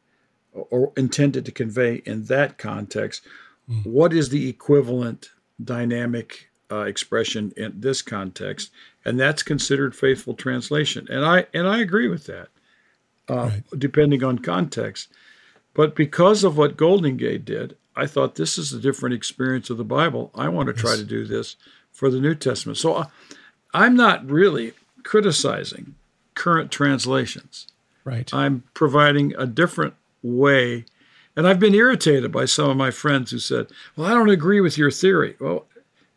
[0.51, 3.21] or intended to convey in that context.
[3.69, 3.85] Mm.
[3.85, 5.29] What is the equivalent
[5.63, 8.71] dynamic uh, expression in this context?
[9.03, 11.07] And that's considered faithful translation.
[11.09, 12.49] And I and I agree with that
[13.29, 13.63] uh, right.
[13.77, 15.09] depending on context.
[15.73, 19.83] But because of what Goldingay did, I thought this is a different experience of the
[19.83, 20.31] Bible.
[20.33, 21.55] I want to try to do this
[21.91, 22.77] for the New Testament.
[22.77, 23.05] So uh,
[23.73, 25.95] I'm not really criticizing
[26.35, 27.67] current translations.
[28.03, 28.31] Right.
[28.33, 30.85] I'm providing a different way.
[31.35, 34.61] And I've been irritated by some of my friends who said, Well, I don't agree
[34.61, 35.35] with your theory.
[35.39, 35.65] Well,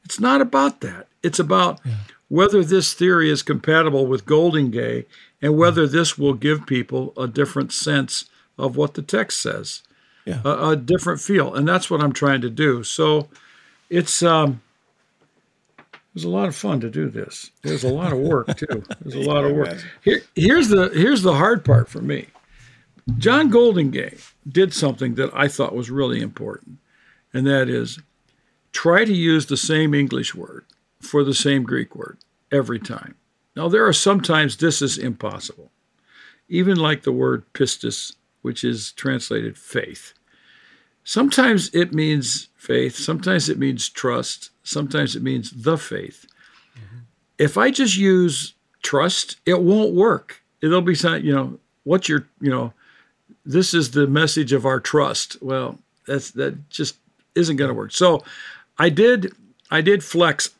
[0.04, 1.08] it's not about that.
[1.22, 1.96] It's about yeah.
[2.28, 5.06] whether this theory is compatible with Goldingay
[5.42, 8.26] and whether this will give people a different sense
[8.56, 9.82] of what the text says,
[10.24, 10.40] yeah.
[10.44, 12.82] a, a, different feel, and that's what I'm trying to do.
[12.82, 13.28] So
[13.88, 14.62] it's um,
[16.18, 17.52] was a lot of fun to do this.
[17.62, 18.66] It was a lot of work too.
[18.90, 19.78] It was a lot of work.
[20.02, 22.26] Here, here's the here's the hard part for me.
[23.18, 26.78] John Goldingay did something that I thought was really important,
[27.32, 28.00] and that is
[28.72, 30.66] try to use the same English word
[31.00, 32.18] for the same Greek word
[32.50, 33.14] every time.
[33.54, 35.70] Now, there are sometimes this is impossible,
[36.48, 40.14] even like the word pistis, which is translated faith.
[41.04, 46.26] Sometimes it means faith, sometimes it means trust, sometimes it means the faith.
[46.76, 46.98] Mm-hmm.
[47.38, 50.42] If I just use trust, it won't work.
[50.60, 52.72] It'll be something, you know, what's your, you know,
[53.44, 55.36] this is the message of our trust.
[55.40, 56.96] Well, that's that just
[57.34, 57.92] isn't going to work.
[57.92, 58.22] So
[58.78, 59.32] I did
[59.70, 60.50] I did flex,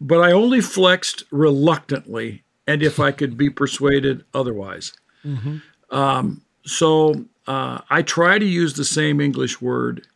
[0.00, 4.92] but I only flexed reluctantly and if I could be persuaded otherwise.
[5.24, 5.58] Mm-hmm.
[5.90, 10.06] Um, so uh, I try to use the same English word,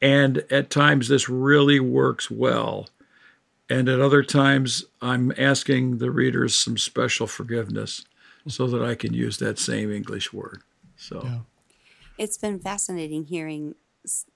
[0.00, 2.88] and at times this really works well.
[3.68, 8.04] And at other times, I'm asking the readers some special forgiveness
[8.48, 10.62] so that I can use that same English word.
[10.96, 11.38] So yeah.
[12.18, 13.74] it's been fascinating hearing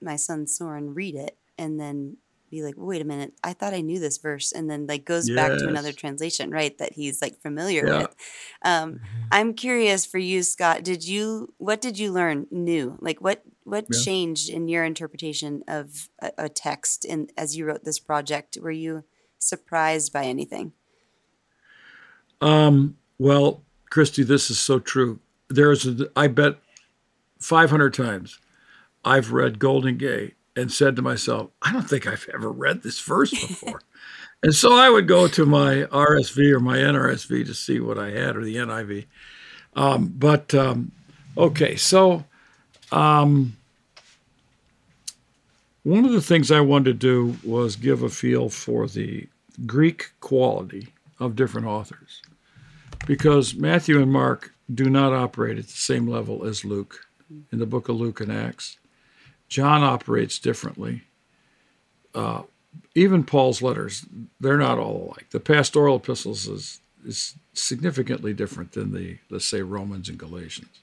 [0.01, 2.17] my son Soren read it and then
[2.49, 5.27] be like, wait a minute, I thought I knew this verse, and then like goes
[5.27, 5.35] yes.
[5.35, 6.77] back to another translation, right?
[6.77, 7.97] That he's like familiar yeah.
[7.99, 8.15] with.
[8.63, 9.27] Um, mm-hmm.
[9.31, 10.83] I'm curious for you, Scot.
[10.83, 12.97] Did you what did you learn new?
[13.01, 13.99] Like what what yeah.
[14.01, 18.57] changed in your interpretation of a, a text in as you wrote this project?
[18.61, 19.03] Were you
[19.39, 20.71] surprised by anything?
[22.41, 25.19] Um, Well, Christy, this is so true.
[25.49, 26.55] There's, a, I bet,
[27.39, 28.39] 500 times
[29.03, 33.31] I've read Goldingay and said to myself, I don't think I've ever read this verse
[33.47, 33.81] before.
[34.43, 38.11] and so I would go to my RSV or my NRSV to see what I
[38.11, 39.05] had or the NIV.
[39.75, 40.91] Um, but um,
[41.37, 42.25] okay, so
[42.95, 43.57] um,
[45.83, 49.27] one of the things I wanted to do was give a feel for the
[49.65, 50.87] Greek quality
[51.19, 52.21] of different authors
[53.05, 57.05] because Matthew and Mark do not operate at the same level as Luke
[57.51, 58.77] in the book of Luke and Acts.
[59.47, 61.03] John operates differently.
[62.13, 62.43] Uh,
[62.95, 64.05] even Paul's letters,
[64.39, 65.27] they're not all alike.
[65.31, 70.79] The pastoral epistles is, is significantly different than the, let's say, Romans and Galatians.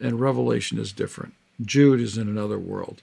[0.00, 1.34] And Revelation is different.
[1.62, 3.02] Jude is in another world.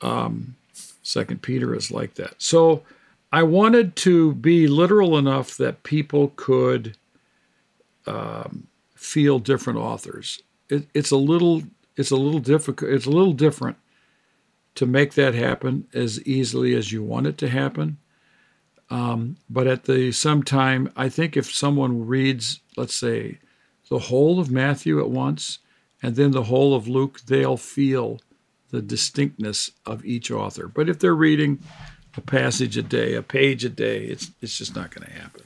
[0.00, 0.56] Um,
[1.02, 2.34] Second Peter is like that.
[2.38, 2.82] So
[3.32, 6.96] I wanted to be literal enough that people could
[8.06, 10.42] um, feel different authors.
[10.68, 11.62] It, it's a little
[11.96, 12.90] it's a little difficult.
[12.90, 13.76] It's a little different
[14.74, 17.98] to make that happen as easily as you want it to happen.
[18.90, 23.38] Um, but at the same time, I think if someone reads, let's say,
[23.88, 25.58] the whole of Matthew at once
[26.06, 28.20] and then the whole of Luke, they'll feel
[28.70, 30.68] the distinctness of each author.
[30.68, 31.58] But if they're reading
[32.16, 35.42] a passage a day, a page a day, it's it's just not going to happen.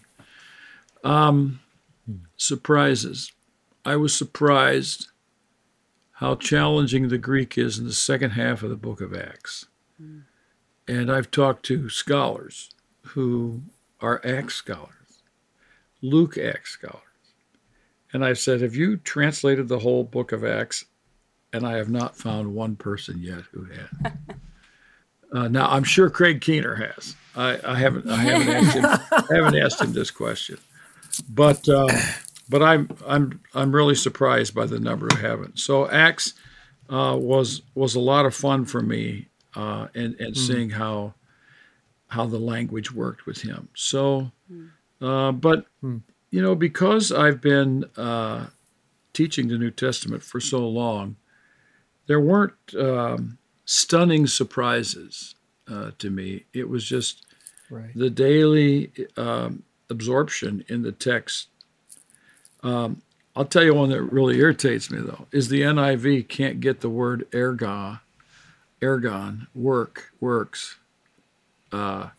[1.03, 1.61] Um,
[2.37, 3.33] surprises.
[3.87, 5.09] I was surprised
[6.17, 9.65] how challenging the Greek is in the second half of the book of Acts.
[9.99, 10.25] Mm.
[10.87, 12.69] And I've talked to scholars
[13.15, 13.63] who
[13.99, 15.23] are Acts scholars,
[16.03, 17.10] Luke Acts scholars.
[18.13, 20.85] And I said, Have you translated the whole book of Acts?
[21.53, 24.19] And I have not found one person yet who had.
[25.33, 27.15] Uh, now I'm sure Craig Keener has.
[27.37, 28.09] I, I haven't.
[28.11, 28.85] I haven't asked him.
[28.85, 30.59] I haven't asked him this question,
[31.29, 31.87] but uh,
[32.49, 35.59] but I'm I'm I'm really surprised by the number who haven't.
[35.59, 36.35] So Acts
[36.89, 40.37] uh, was was a lot of fun for me, uh, and and mm.
[40.37, 41.15] seeing how
[42.09, 43.69] how the language worked with him.
[43.75, 44.33] So,
[45.01, 46.03] uh, but mm.
[46.31, 48.47] You know, because I've been uh,
[49.13, 51.17] teaching the New Testament for so long,
[52.07, 55.35] there weren't um, stunning surprises
[55.71, 56.45] uh, to me.
[56.53, 57.27] It was just
[57.71, 57.91] right.
[57.95, 61.49] the daily um, absorption in the text
[62.63, 63.03] um,
[63.35, 66.91] I'll tell you one that really irritates me though is the NIV can't get the
[66.91, 68.01] word ergon,
[68.81, 70.77] ergon, work, works.
[71.73, 72.11] Uh,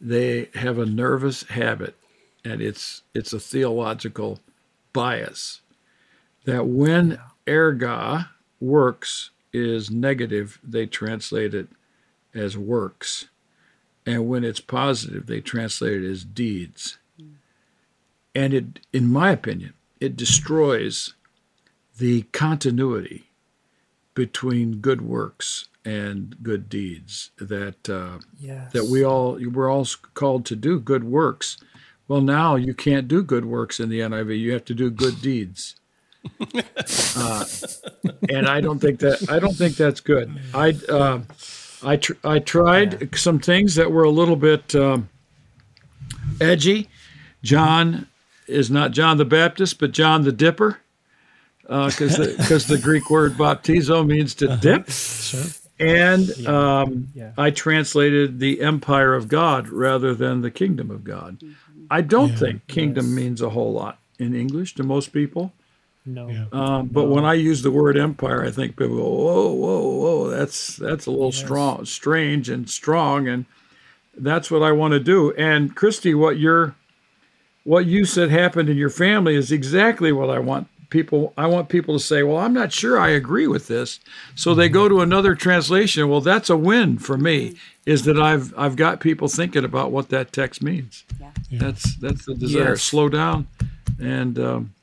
[0.00, 1.96] they have a nervous habit,
[2.44, 4.40] and it's it's a theological
[4.92, 5.60] bias
[6.44, 8.28] that when erga
[8.60, 11.68] works is negative, they translate it
[12.34, 13.26] as works,
[14.06, 16.98] and when it's positive, they translate it as deeds.
[18.34, 21.14] And it, in my opinion, it destroys
[21.98, 23.30] the continuity
[24.14, 28.72] between good works and good deeds that uh, yes.
[28.72, 31.56] that we all we're all called to do good works.
[32.10, 34.36] Well, now you can't do good works in the NIV.
[34.36, 35.76] You have to do good deeds.
[37.16, 37.44] uh,
[38.28, 40.36] and I don't think that I don't think that's good.
[40.52, 41.20] I uh,
[41.84, 43.08] I tr- I tried yeah.
[43.14, 45.08] some things that were a little bit um,
[46.40, 46.88] edgy.
[47.44, 48.08] John
[48.48, 50.78] is not John the Baptist, but John the Dipper,
[51.62, 54.56] because uh, because the, the, Greek word baptizo means to uh-huh.
[54.56, 54.90] dip.
[54.90, 55.44] Sure.
[55.78, 56.80] And yeah.
[56.80, 57.32] Um, yeah.
[57.38, 61.40] I translated the empire of God rather than the kingdom of God.
[61.90, 63.16] I don't yeah, think kingdom yes.
[63.16, 65.52] means a whole lot in English to most people.
[66.06, 66.28] No.
[66.52, 67.14] Um, but no.
[67.14, 70.30] when I use the word empire, I think people go, "Whoa, whoa, whoa!
[70.30, 71.38] That's that's a little yes.
[71.38, 73.44] strong, strange, and strong." And
[74.16, 75.32] that's what I want to do.
[75.32, 76.74] And Christy, what you're
[77.64, 81.68] what you said happened in your family is exactly what I want people I want
[81.68, 84.00] people to say, "Well, I'm not sure I agree with this."
[84.34, 86.08] So they go to another translation.
[86.08, 90.10] Well, that's a win for me is that I've I've got people thinking about what
[90.10, 91.04] that text means.
[91.18, 91.30] Yeah.
[91.48, 91.58] yeah.
[91.60, 92.70] That's that's the desire.
[92.70, 92.82] Yes.
[92.82, 93.46] Slow down
[94.00, 94.74] and um,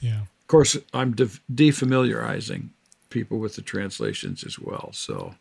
[0.00, 0.22] yeah.
[0.22, 2.68] Of course, I'm de- defamiliarizing
[3.08, 4.90] people with the translations as well.
[4.92, 5.34] So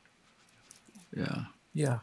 [1.15, 1.43] yeah.
[1.73, 1.99] Yeah.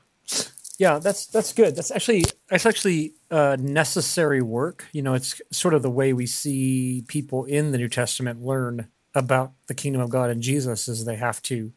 [0.78, 1.74] Yeah, that's that's good.
[1.74, 4.86] That's actually that's actually uh, necessary work.
[4.92, 8.88] You know, it's sort of the way we see people in the New Testament learn
[9.14, 11.72] about the kingdom of God and Jesus is they have to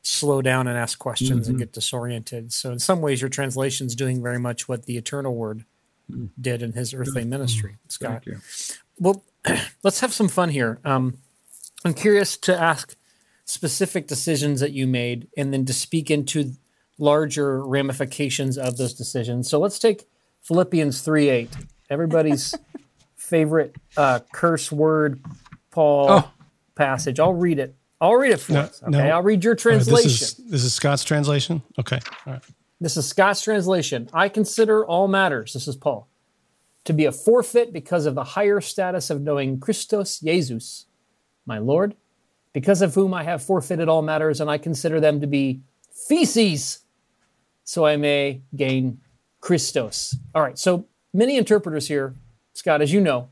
[0.00, 1.50] slow down and ask questions mm-hmm.
[1.50, 2.52] and get disoriented.
[2.52, 5.64] So in some ways, your translation is doing very much what the Eternal Word
[6.10, 6.30] mm.
[6.40, 7.30] did in His earthly mm-hmm.
[7.30, 7.76] ministry.
[7.88, 8.24] Scot,
[8.98, 9.24] well,
[9.82, 10.78] let's have some fun here.
[10.84, 11.18] Um,
[11.84, 12.96] I'm curious to ask
[13.44, 16.52] specific decisions that you made, and then to speak into
[16.98, 19.48] larger ramifications of those decisions.
[19.48, 20.06] So let's take
[20.42, 21.50] Philippians 3 8.
[21.90, 22.54] Everybody's
[23.16, 25.20] favorite uh, curse word,
[25.70, 26.30] Paul Oh.
[26.74, 27.20] passage.
[27.20, 27.74] I'll read it.
[28.00, 28.82] I'll read it for No, us.
[28.82, 29.00] Okay, no.
[29.08, 30.08] I'll read your All right, translation.
[30.10, 31.62] this is this is Scot's translation.
[31.78, 31.98] Okay.
[32.26, 32.42] All right.
[32.80, 34.08] This is Scot's translation.
[34.12, 36.08] I consider all matters, this is Paul,
[36.84, 40.84] to be a forfeit because of the higher status of knowing Christos Jesus,
[41.46, 41.94] my Lord,
[42.52, 46.80] because of whom I have forfeited all matters, and I consider them to be feces,
[47.66, 49.00] so I may gain
[49.40, 50.16] Christos.
[50.34, 52.14] All right, so many interpreters here,
[52.54, 53.28] Scot, as you know,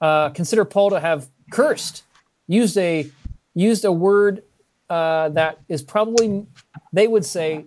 [0.00, 2.02] uh, consider Paul to have cursed,
[2.46, 3.10] used a
[3.54, 4.42] used a word
[4.90, 6.46] uh, that is probably
[6.92, 7.64] they would say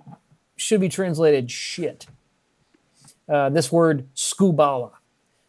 [0.55, 2.05] should be translated shit.
[3.27, 4.91] Uh, this word skubala.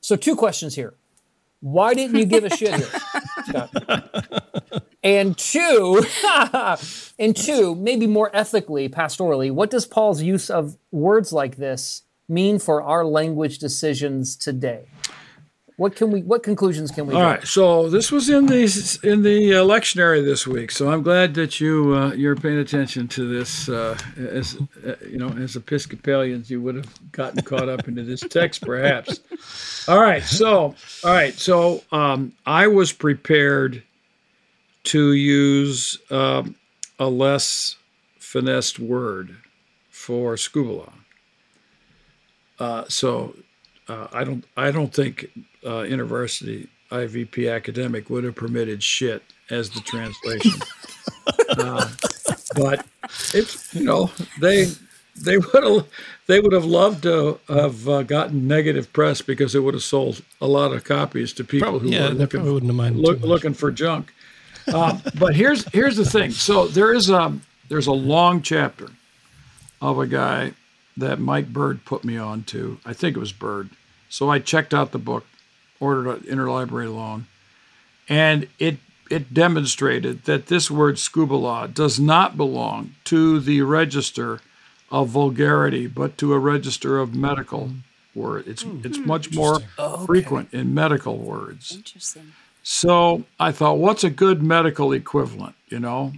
[0.01, 0.95] So two questions here.
[1.61, 2.89] Why didn't you give a shit here?
[3.47, 4.43] Scot?
[5.05, 6.03] And two,
[7.19, 12.59] and two, maybe more ethically, pastorally, what does Paul's use of words like this mean
[12.59, 14.87] for our language decisions today?
[15.77, 16.23] What can we?
[16.23, 17.15] What conclusions can we?
[17.17, 20.71] All right, so this was in the in the uh, lectionary this week.
[20.71, 23.69] So I'm glad that you uh, you're paying attention to this.
[23.69, 28.21] Uh, as uh, you know, as Episcopalians, you would have gotten caught up into this
[28.21, 29.21] text, perhaps.
[29.89, 33.83] All right, so all right, so um, I was prepared
[34.85, 36.55] to use um,
[36.99, 37.76] a less
[38.18, 39.37] finessed word
[39.91, 40.93] for skubala.
[42.59, 43.35] Uh, so
[43.89, 45.30] uh, I don't I don't think
[45.66, 50.61] uh, University IVP academic would have permitted shit as the translation.
[51.59, 51.91] uh,
[52.55, 52.87] but
[53.32, 54.11] it's you know
[54.41, 54.70] they
[55.16, 55.87] they would have
[56.26, 60.22] they would have loved to have uh, gotten negative press because it would have sold
[60.41, 63.20] a lot of copies to people Probably- who yeah, were looking, wouldn't have minded look,
[63.20, 64.12] looking for junk.
[64.73, 66.31] Um, but here's here's the thing.
[66.31, 67.39] So there is a
[67.69, 68.91] there's a long chapter
[69.81, 70.53] of a guy
[70.97, 72.79] that Mike Bird put me on to.
[72.85, 73.71] I think it was Bird.
[74.09, 75.27] So I checked out the book,
[75.81, 77.27] ordered an interlibrary loan,
[78.09, 78.79] and it
[79.11, 84.41] it demonstrated that this word skubala does not belong to the register
[84.91, 88.21] of vulgarity, but to a register of medical mm-hmm.
[88.21, 88.47] word.
[88.47, 88.81] It's hmm.
[88.85, 91.75] it's much more oh, frequent in medical words.
[91.75, 92.33] Interesting.
[92.65, 95.55] So I thought, what's a good medical equivalent?
[95.69, 96.12] You know,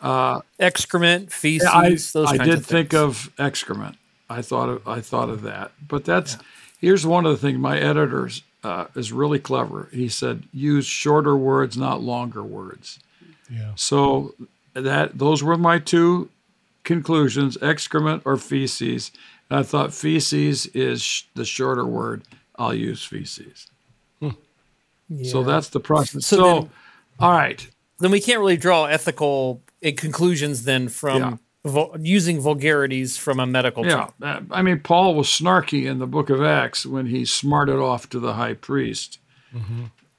[0.00, 3.96] uh, Excrement, feces, I, those I kinds did of think of excrement.
[4.28, 5.70] I thought of, I thought of that.
[5.86, 6.36] But that's
[6.80, 8.28] here's one of the things my editor
[8.64, 9.88] uh, is really clever.
[9.92, 12.98] He said use shorter words, not longer words.
[13.48, 13.70] Yeah.
[13.76, 14.34] So
[14.74, 16.28] that those were my two
[16.82, 19.12] conclusions: excrement or feces.
[19.48, 22.24] And I thought feces is sh- the shorter word.
[22.58, 23.68] I'll use feces.
[25.24, 26.26] So that's the process.
[26.26, 26.70] So So, then-
[27.20, 27.66] all right.
[28.00, 31.36] then we can't really draw ethical uh, conclusions then from Yeah.
[31.64, 34.48] vul- using vulgarities from a medical Yeah, term.
[34.50, 38.08] uh, I mean, Paul was snarky in the book of Acts when he smarted off
[38.10, 39.18] to the high priest.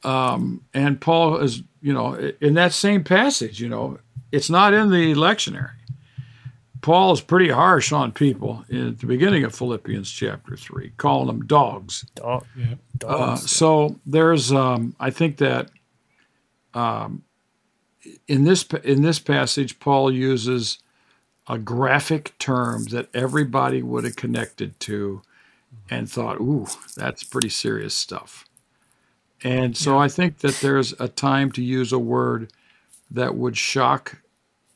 [0.04, 4.00] Um, and Paul is, you know, in that same passage, you know,
[4.32, 5.72] it's not in the lectionary.
[6.82, 11.28] Paul is pretty harsh on people in at the beginning of Philippians chapter three, calling
[11.28, 12.06] them dogs.
[12.16, 12.76] Dog, Yeah.
[13.06, 15.70] Uh, so there's, um, I think that
[16.74, 17.24] um,
[18.28, 20.80] in this in this passage, Paul uses
[21.48, 25.22] a graphic term that everybody would have connected to,
[25.90, 28.46] and thought, "Ooh, that's pretty serious stuff."
[29.44, 32.52] And so I think that there's a time to use a word
[33.12, 34.18] that would shock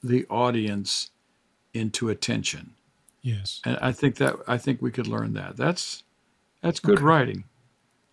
[0.03, 1.09] the audience
[1.73, 2.71] into attention,
[3.21, 3.61] Yes.
[3.65, 5.57] and I think that I think we could learn that.
[5.57, 6.03] That's
[6.61, 7.45] that's good writing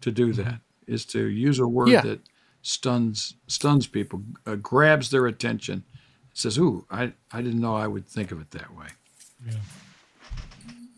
[0.01, 2.03] to do that is to use a word Yeah.
[2.03, 2.21] that
[2.63, 5.85] stuns stuns people, uh, grabs their attention,
[6.35, 8.87] says, "Ooh, I I didn't know I would think of it that way."
[9.47, 9.55] yeah.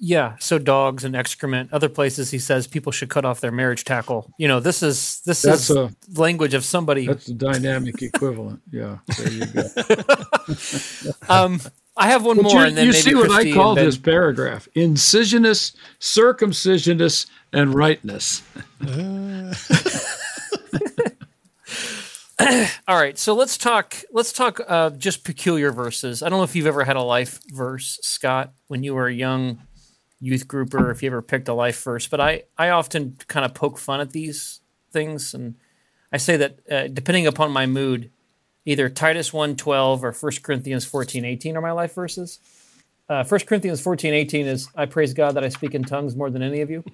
[0.03, 0.37] Yeah.
[0.41, 1.71] So dogs and excrement.
[1.75, 4.33] Other places he says people should cut off their marriage tackle.
[4.39, 7.07] You know, this is this That's is a- language of somebody.
[7.07, 8.63] That's the dynamic equivalent.
[8.73, 9.69] Yeah, there you go.
[11.29, 11.61] Um,
[11.97, 14.69] I have one But more, you, and then you see what I call this paragraph:
[14.75, 18.43] incisionus, circumcisionus, and rightness.
[22.89, 23.97] All right, so let's talk.
[24.13, 26.23] Let's talk uh, just peculiar verses.
[26.23, 29.13] I don't know if you've ever had a life verse, Scot, when you were a
[29.13, 29.61] young
[30.21, 30.91] youth grouper.
[30.91, 34.01] If you ever picked a life verse, but I I often kind of poke fun
[34.01, 34.61] at these
[34.91, 35.57] things, and
[36.13, 38.11] I say that uh, depending upon my mood,
[38.65, 42.39] either Titus 1.12 or 1 Corinthians 14.18 are my life verses.
[43.09, 46.43] Uh, 1 Corinthians 14.18 is I praise God that I speak in tongues more than
[46.43, 46.85] any of you,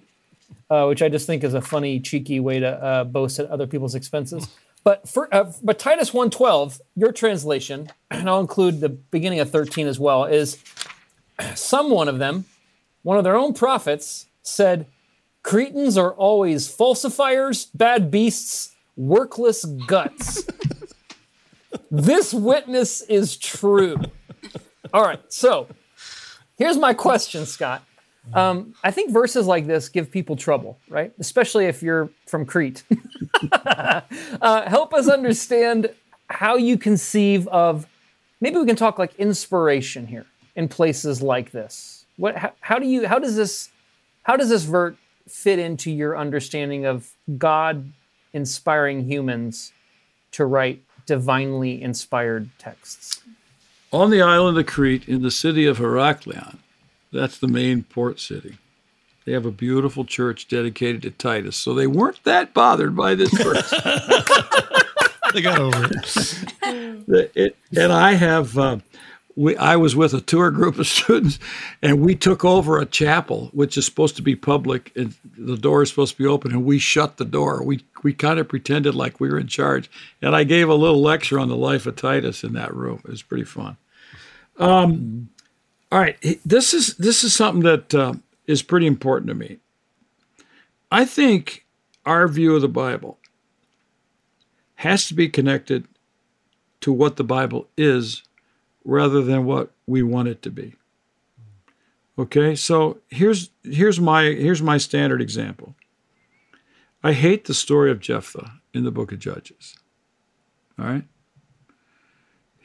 [0.70, 3.66] uh, which I just think is a funny, cheeky way to uh, boast at other
[3.66, 4.48] people's expenses.
[4.82, 9.88] But for uh, but Titus 1.12, your translation, and I'll include the beginning of 13
[9.88, 10.58] as well, is
[11.54, 12.44] some one of them,
[13.02, 14.86] one of their own prophets, said,
[15.42, 20.46] Cretans are always falsifiers, bad beasts, workless guts.
[21.90, 23.96] this witness is true.
[24.92, 25.68] All right, so
[26.56, 27.82] here's my question, Scot.
[28.34, 31.12] Um, I think verses like this give people trouble, right?
[31.18, 32.82] Especially if you're from Crete.
[33.52, 34.00] uh,
[34.68, 35.90] help us understand
[36.28, 37.86] how you conceive of.
[38.40, 42.06] Maybe we can talk like inspiration here in places like this.
[42.16, 42.36] What?
[42.36, 43.06] How, how do you?
[43.06, 43.70] How does this?
[44.24, 44.96] How does this vert
[45.28, 47.92] fit into your understanding of God
[48.32, 49.72] inspiring humans
[50.32, 53.22] to write divinely inspired texts?
[53.92, 56.58] On the island of Crete, in the city of Heraklion,
[57.12, 58.58] that's the main port city.
[59.24, 63.32] They have a beautiful church dedicated to Titus, so they weren't that bothered by this
[63.32, 63.70] verse.
[65.32, 67.32] they got over it.
[67.34, 68.78] it and I have, uh,
[69.36, 71.38] we, I was with a tour group of students,
[71.82, 75.82] and we took over a chapel, which is supposed to be public, and the door
[75.82, 77.62] is supposed to be open, and we shut the door.
[77.62, 79.90] We we kind of pretended like we were in charge,
[80.22, 83.00] and I gave a little lecture on the life of Titus in that room.
[83.04, 83.76] It was pretty fun.
[84.58, 85.28] Um,
[85.92, 88.14] all right, this is this is something that uh,
[88.46, 89.58] is pretty important to me.
[90.90, 91.66] I think
[92.04, 93.18] our view of the Bible
[94.76, 95.86] has to be connected
[96.80, 98.22] to what the Bible is
[98.86, 100.74] rather than what we want it to be.
[102.18, 102.54] Okay?
[102.54, 105.74] So here's here's my here's my standard example.
[107.02, 109.76] I hate the story of Jephthah in the book of Judges.
[110.78, 111.04] All right?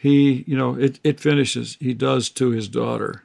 [0.02, 3.22] he, you know, it, it finishes, he does to his daughter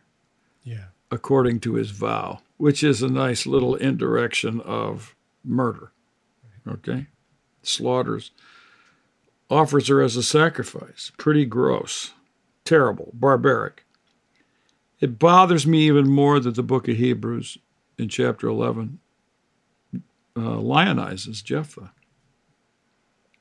[0.63, 0.89] yeah.
[1.11, 5.91] according to his vow, which is a nice little indirection of murder.
[6.69, 7.07] Okay?
[7.63, 8.31] Slaughters,
[9.49, 11.13] offers her as a sacrifice.
[11.17, 12.13] Pretty gross,
[12.67, 13.85] terrible, barbaric.
[15.01, 17.59] It bothers me even more that the book of Hebrews
[17.99, 18.99] in chapter 11
[19.95, 21.93] uh, lionizes Jephthah.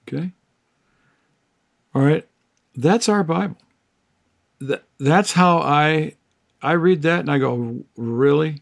[0.07, 0.31] Okay?
[1.93, 2.27] All right
[2.75, 3.57] that's our Bible.
[4.59, 6.15] That, that's how I
[6.61, 8.61] I read that and I go, really?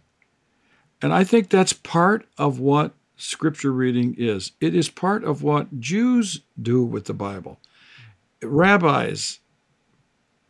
[1.02, 4.52] And I think that's part of what scripture reading is.
[4.60, 7.60] It is part of what Jews do with the Bible.
[8.42, 9.40] Rabbis,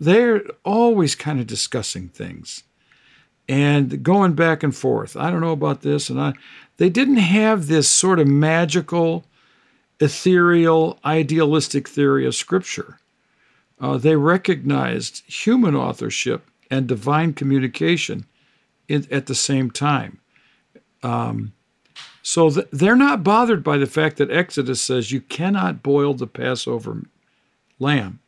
[0.04, 2.64] they're always kind of discussing things
[3.48, 5.18] and going back and forth.
[5.18, 6.34] I don't know about this and I
[6.78, 9.26] they didn't have this sort of magical
[10.00, 13.00] ethereal idealistic theory of scripture
[13.84, 18.26] uh, they recognized human authorship and divine communication
[18.88, 20.20] in, at the same time.
[21.04, 21.52] Um,
[22.22, 26.28] so th- they're not bothered by the fact that Exodus says you cannot boil the
[26.28, 27.04] Passover
[27.78, 28.20] lamb,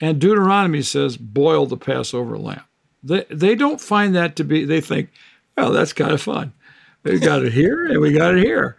[0.00, 2.64] and Deuteronomy says boil the Passover lamb.
[3.02, 4.64] They they don't find that to be.
[4.64, 5.10] They think,
[5.56, 6.52] well, that's kind of fun.
[7.04, 8.78] We got it here and we got it here.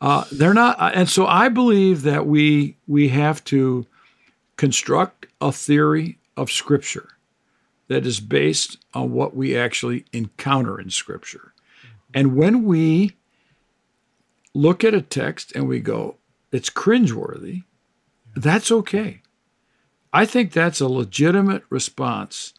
[0.00, 3.84] Uh, they're not, and so I believe that we we have to
[4.56, 7.08] construct a theory of Scripture
[7.88, 11.52] that is based on what we actually encounter in Scripture.
[12.14, 13.16] And when we
[14.54, 16.16] look at a text and we go,
[16.52, 17.64] it's cringeworthy,
[18.36, 19.20] that's okay.
[20.14, 22.54] I think that's a legitimate response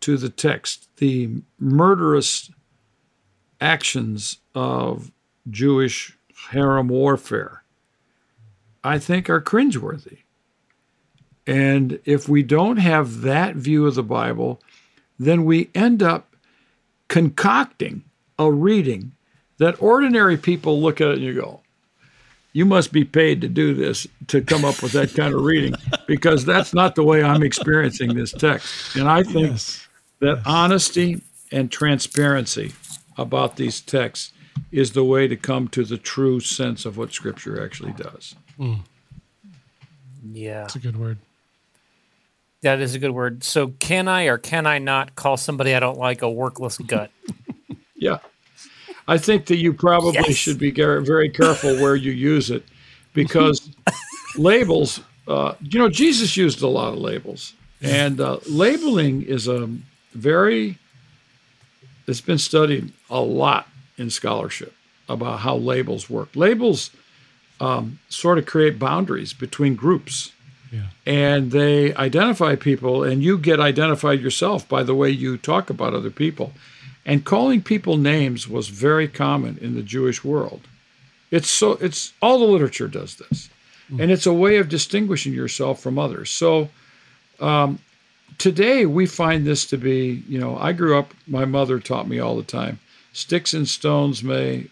[0.00, 0.88] to the text.
[0.96, 2.50] The murderous
[3.60, 5.12] actions of
[5.50, 6.16] Jewish
[6.50, 7.62] herem warfare,
[8.82, 10.20] I think, are cringeworthy.
[11.46, 14.62] And if we don't have that view of the Bible,
[15.18, 16.34] then we end up
[17.08, 18.04] concocting
[18.38, 19.12] a reading
[19.58, 21.61] that ordinary people look at it and you go,
[22.52, 25.74] you must be paid to do this to come up with that kind of reading
[26.06, 28.96] because that's not the way I'm experiencing this text.
[28.96, 29.88] And I think yes.
[30.20, 30.42] that yes.
[30.46, 32.72] honesty and transparency
[33.16, 34.32] about these texts
[34.70, 38.34] is the way to come to the true sense of what Scripture actually does.
[38.58, 38.80] Mm.
[40.32, 40.60] Yeah.
[40.62, 41.18] That's a good word.
[42.62, 43.42] That is a good word.
[43.42, 47.10] So, can I or can I not call somebody I don't like a workless gut?
[47.96, 48.18] yeah.
[49.08, 50.36] I think that you probably yes.
[50.36, 52.64] should be very careful where you use it
[53.12, 53.70] because
[54.36, 57.54] labels, uh, you know, Jesus used a lot of labels.
[57.80, 59.68] And uh, labeling is a
[60.12, 60.78] very,
[62.06, 63.66] it's been studied a lot
[63.98, 64.72] in scholarship
[65.08, 66.28] about how labels work.
[66.34, 66.90] Labels
[67.60, 70.32] um, sort of create boundaries between groups.
[71.04, 75.92] And they identify people, and you get identified yourself by the way you talk about
[75.92, 76.52] other people.
[77.04, 80.68] And calling people names was very common in the Jewish world.
[81.30, 83.48] It's so it's all the literature does this,
[83.90, 84.00] mm.
[84.00, 86.30] and it's a way of distinguishing yourself from others.
[86.30, 86.68] So
[87.40, 87.78] um,
[88.38, 91.14] today we find this to be, you know, I grew up.
[91.26, 92.78] My mother taught me all the time:
[93.14, 94.66] sticks and stones may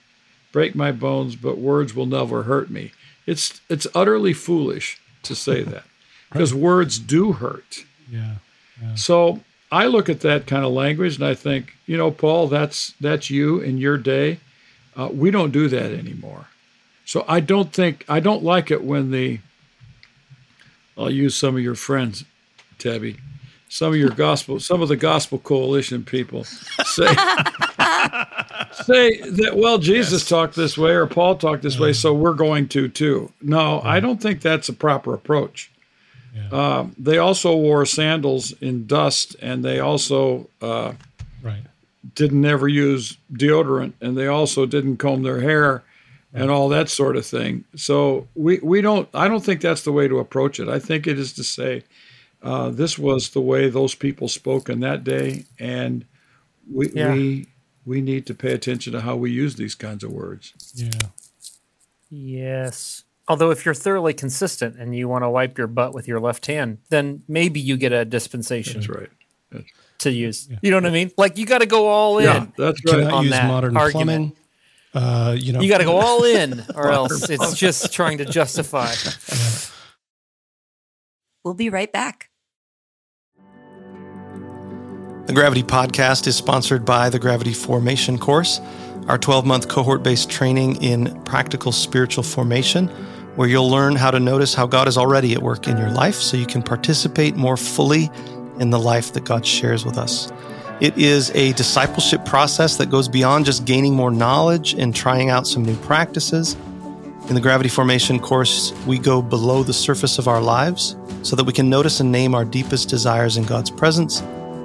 [0.53, 2.93] break my bones, but words will never hurt me.
[3.26, 5.85] It's it's utterly foolish to say that
[6.31, 7.85] because words do hurt.
[8.11, 8.35] Yeah.
[8.97, 9.41] So
[9.73, 13.31] I look at that kind of language and I think, you know, Paul, that's that's
[13.31, 14.39] you in your day.
[14.97, 16.47] Uh, we don't do that anymore.
[17.05, 19.41] So I don't think I don't like it when the
[20.99, 22.25] I'll use some of your friends,
[22.79, 23.16] Tebbe,
[23.68, 27.07] some of your gospel, some of the gospel coalition people say
[28.85, 32.68] say that well Jesus talked this way or Paul talked this way, so we're going
[32.71, 33.33] to too.
[33.41, 35.70] No, I don't think that's a proper approach.
[36.53, 40.93] Um, they also wore sandals in dust, and they also uh,
[41.43, 41.62] Right.
[42.14, 45.83] didn't ever use deodorant, and they also didn't comb their hair,
[46.33, 47.64] and all that sort of thing.
[47.74, 49.09] So we we don't.
[49.14, 50.68] I don't think that's the way to approach it.
[50.68, 51.83] I think it is to say
[52.43, 56.05] uh, this was the way those people spoke in that day, and
[56.72, 57.12] we Yeah.
[57.14, 57.47] we
[57.87, 60.53] we need to pay attention to how we use these kinds of words.
[60.74, 60.91] Yeah.
[62.11, 63.05] Yes.
[63.31, 66.47] Although, if you're thoroughly consistent and you want to wipe your butt with your left
[66.47, 69.64] hand, then maybe you get a dispensation That's right.
[70.01, 70.49] to use.
[70.62, 71.12] You know what I mean?
[71.16, 72.53] Like you got to go all Yeah, in.
[72.59, 72.97] that's right.
[72.97, 74.35] Cannot on use that modern argument.
[74.93, 75.09] plumbing.
[75.09, 78.24] Uh, you know, You got to go all in, or else it's just trying to
[78.24, 78.93] justify.
[81.45, 82.31] We'll be right back.
[85.26, 88.61] The Gravity Podcast is sponsored by the Gravity Formation course,
[89.07, 92.91] our 12 month cohort based training in practical spiritual formation,
[93.41, 96.16] where you'll learn how to notice how God is already at work in your life
[96.16, 98.11] so you can participate more fully
[98.59, 100.30] in the life that God shares with us.
[100.82, 105.47] It is a discipleship process that goes beyond just gaining more knowledge and trying out
[105.47, 106.55] some new practices.
[107.30, 111.45] In the Gravity Formation course, we go below the surface of our lives so that
[111.45, 114.20] we can notice and name our deepest desires in God's presence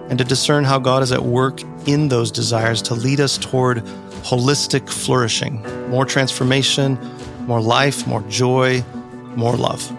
[0.10, 3.86] and to discern how God is at work in those desires to lead us toward
[4.26, 6.98] holistic flourishing, more transformation,
[7.48, 8.84] more life, more joy,
[9.36, 9.92] more love.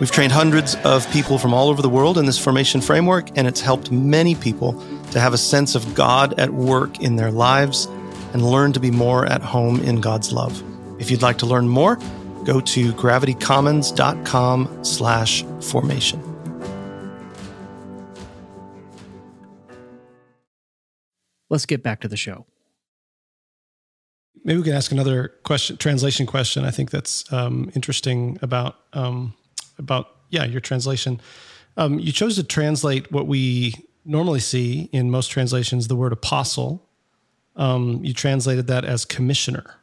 [0.00, 3.46] We've trained hundreds of people from all over the world in this formation framework, and
[3.46, 4.72] it's helped many people
[5.12, 7.86] to have a sense of God at work in their lives
[8.32, 10.62] and learn to be more at home in God's love.
[11.00, 11.96] If you'd like to learn more,
[12.44, 16.20] go to gravitycommons.com slash formation.
[21.50, 22.46] Let's get back to the show.
[24.44, 26.64] Maybe we can ask another question, translation question.
[26.64, 29.34] I think that's um, interesting about um,
[29.78, 31.20] about yeah your translation.
[31.76, 33.74] Um, you chose to translate what we
[34.04, 36.88] normally see in most translations, the word apostle.
[37.54, 39.76] Um, you translated that as commissioner.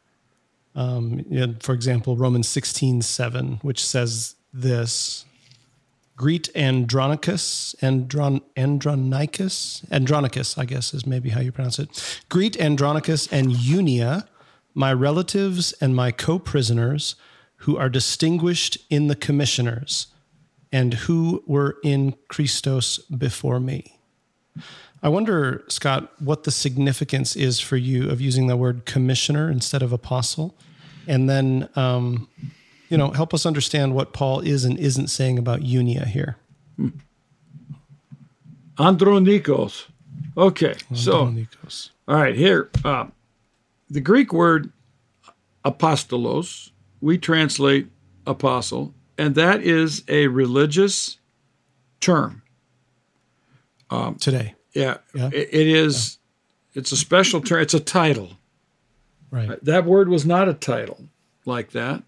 [0.75, 1.25] Um,
[1.61, 5.25] for example, Romans sixteen seven, which says this:
[6.15, 12.23] Greet Andronicus, Andron, Andronicus, Andronicus, I guess is maybe how you pronounce it.
[12.27, 14.27] Greet Andronicus and Unia,
[14.79, 17.15] my relatives and my co-prisoners,
[17.63, 20.07] who are distinguished in the commissioners,
[20.71, 23.99] and who were in Christos before me.
[25.03, 29.83] I wonder, Scot, what the significance is for you of using the word commissioner instead
[29.83, 30.55] of apostle,
[31.07, 31.67] and then.
[31.75, 32.29] Um,
[32.89, 36.37] you know, help us understand what Paul is and isn't saying about Unia here.
[38.77, 39.85] Andronikos.
[40.35, 41.91] Okay, so Andronikos.
[42.07, 43.05] all right, here uh,
[43.89, 44.71] the Greek word
[45.65, 46.71] apostolos
[47.01, 47.87] we translate
[48.25, 51.17] apostle, and that is a religious
[51.99, 52.41] term.
[54.15, 55.29] today, Yeah, Yeah.
[55.33, 56.17] It, it is.
[56.75, 57.61] It's a special term.
[57.61, 58.33] It's a title.
[59.31, 59.63] right?
[59.63, 60.99] That word was not a title
[61.45, 62.03] like that.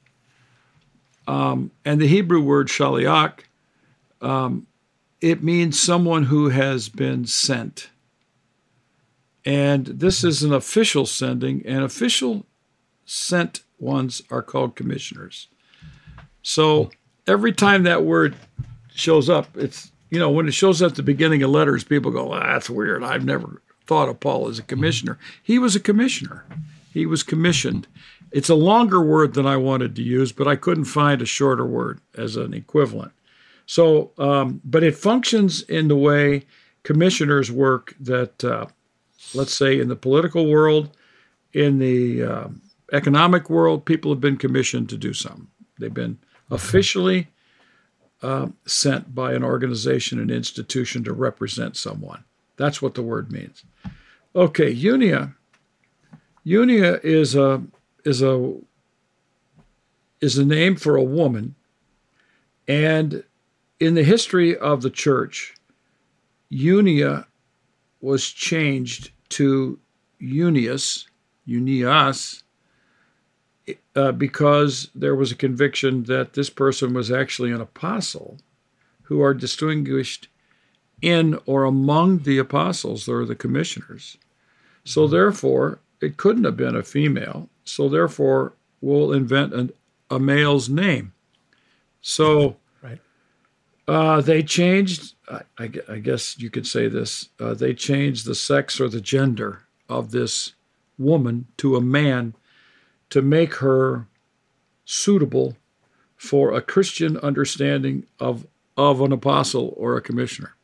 [1.28, 3.40] Um, and the Hebrew word shaliach,
[4.22, 4.68] um,
[5.20, 7.90] it means someone who has been sent.
[9.46, 12.46] And this is an official sending, and official
[13.06, 15.48] sent ones are called commissioners.
[16.44, 16.92] So
[17.28, 18.36] every time that word
[18.94, 22.12] shows up, it's, you know, when it shows up at the beginning of letters, people
[22.12, 23.04] go, well, that's weird.
[23.04, 25.18] I've never thought of Paul as a commissioner.
[25.42, 26.46] He was a commissioner,
[26.94, 27.88] he was commissioned.
[28.32, 31.66] It's a longer word than I wanted to use, but I couldn't find a shorter
[31.66, 33.12] word as an equivalent.
[33.66, 36.46] So, um, but it functions in the way
[36.84, 38.68] commissioners work that, uh,
[39.34, 40.96] let's say, in the political world,
[41.54, 42.62] in the um,
[42.92, 45.48] economic world, people have been commissioned to do something.
[45.80, 46.20] They've been
[46.50, 47.28] officially
[48.22, 52.24] uh, sent by an organization, an institution to represent someone.
[52.58, 53.64] That's what the word means.
[54.36, 55.34] Okay, unia.
[56.46, 57.64] Unia is a
[58.06, 58.56] is a
[60.22, 61.56] is a name for a woman,
[62.68, 63.24] and
[63.80, 65.56] in the history of the church,
[66.52, 67.26] unia
[68.02, 69.80] was changed to
[70.22, 71.06] unius,
[71.48, 72.44] unias,
[73.96, 78.38] uh, because there was a conviction that this person was actually an apostle
[79.04, 80.28] who are distinguished
[81.02, 84.18] in or among the apostles or the commissioners.
[84.84, 87.50] So, therefore, it couldn't have been a female.
[87.66, 89.72] So, therefore, we'll invent an,
[90.10, 91.14] a male's name.
[92.02, 93.00] So, Right.
[93.88, 98.36] uh, they changed, I, I I guess you could say this, uh, they changed the
[98.36, 100.54] sex or the gender of this
[100.98, 102.34] woman to a man
[103.10, 104.08] to make her
[104.86, 105.58] suitable
[106.18, 108.46] for a Christian understanding of,
[108.78, 110.56] of an apostle or a commissioner.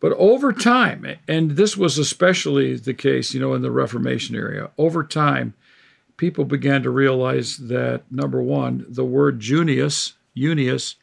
[0.00, 4.70] But over time, and this was especially the case, you know, in the Reformation area,
[4.78, 5.54] over time,
[6.16, 10.94] people began to realize that number one, the word Junius, Unius,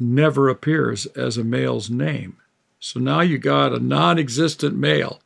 [0.00, 2.36] never appears as a male's name.
[2.78, 5.20] So now you got a non existent male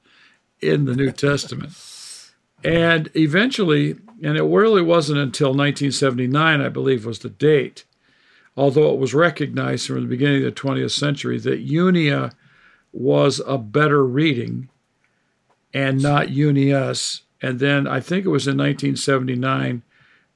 [0.61, 1.73] in the New Testament.
[2.65, 7.85] And eventually, and it really wasn't until 1979, I believe, was the date,
[8.57, 12.33] although it was recognized from the beginning of the 20th century that Unia
[12.93, 14.71] was a better reading
[15.75, 17.23] and not Unius.
[17.43, 19.83] And then I think it was in 1979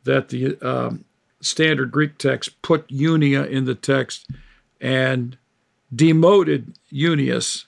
[0.05, 1.05] that the um,
[1.41, 4.28] standard Greek text put Unia in the text
[4.80, 5.36] and
[5.95, 7.66] demoted Unius.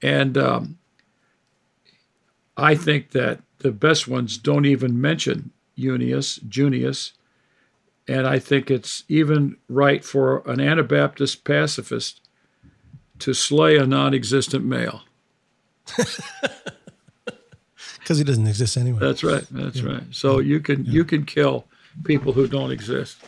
[0.00, 0.78] And um,
[2.56, 7.12] I think that the best ones don't even mention Unius, Junius.
[8.08, 12.20] And I think it's even right for an Anabaptist pacifist
[13.20, 15.02] to slay a non existent male.
[18.02, 18.98] Because he doesn't exist anyway.
[18.98, 19.44] That's right.
[19.50, 20.02] That's right.
[20.10, 21.66] So you can you can kill
[22.04, 23.18] people who don't exist.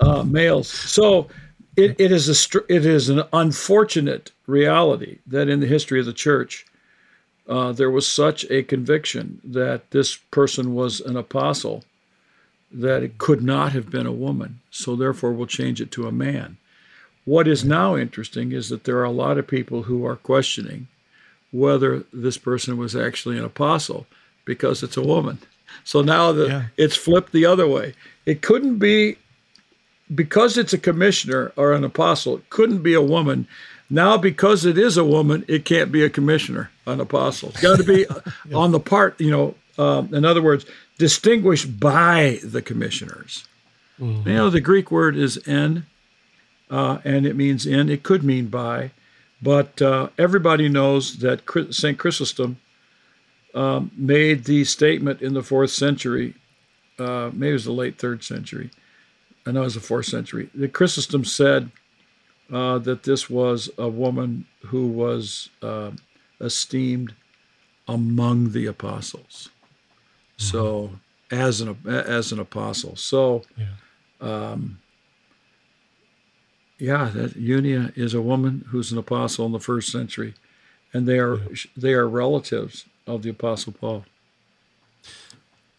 [0.00, 0.68] Uh, males.
[0.68, 1.28] So
[1.76, 6.12] it, it is a it is an unfortunate reality that in the history of the
[6.12, 6.66] church
[7.48, 11.84] uh, there was such a conviction that this person was an apostle
[12.70, 14.60] that it could not have been a woman.
[14.70, 16.56] So therefore, we'll change it to a man.
[17.24, 20.86] What is now interesting is that there are a lot of people who are questioning
[21.52, 24.06] whether this person was actually an apostle
[24.44, 25.38] because it's a woman.
[25.84, 26.62] So now the, Yeah.
[26.76, 27.94] it's flipped the other way.
[28.26, 29.16] It couldn't be
[30.14, 33.46] because it's a commissioner or an apostle, it couldn't be a woman.
[33.92, 37.48] Now, because it is a woman, it can't be a commissioner, an apostle.
[37.50, 38.06] It's got to be
[38.54, 40.64] on the part, you know, um, in other words,
[40.98, 43.44] distinguished by the commissioners.
[43.98, 45.84] You know, the Greek word is en,
[46.70, 47.90] uh, and it means in.
[47.90, 48.92] It could mean by,
[49.42, 51.98] but uh, everybody knows that St.
[51.98, 52.56] Chrysostom
[53.54, 56.34] um, made the statement in the fourth century,
[56.98, 58.70] uh, maybe it was the late third century.
[59.46, 60.50] I know it was the fourth century.
[60.54, 61.70] That Chrysostom said
[62.52, 65.92] uh, that this was a woman who was uh,
[66.40, 67.14] esteemed
[67.88, 69.50] among the apostles.
[70.36, 70.90] So
[71.30, 72.96] as an as an apostle.
[72.96, 73.42] So
[74.20, 74.80] um,
[76.78, 80.34] yeah, that Unia is a woman who's an apostle in the first century,
[80.92, 81.38] and they are
[81.76, 84.04] they are relatives of the apostle Paul.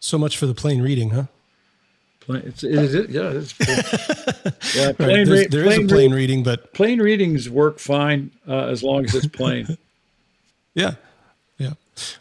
[0.00, 1.24] So much for the plain reading, huh?
[2.20, 3.78] Plain, it's, it yeah, it's plain,
[4.74, 7.78] yeah, Right, plain, re- there is a plain plain re- reading, but plain readings work
[7.78, 9.66] fine uh, as long as it's plain.
[10.74, 10.94] Yeah,
[11.58, 11.74] yeah.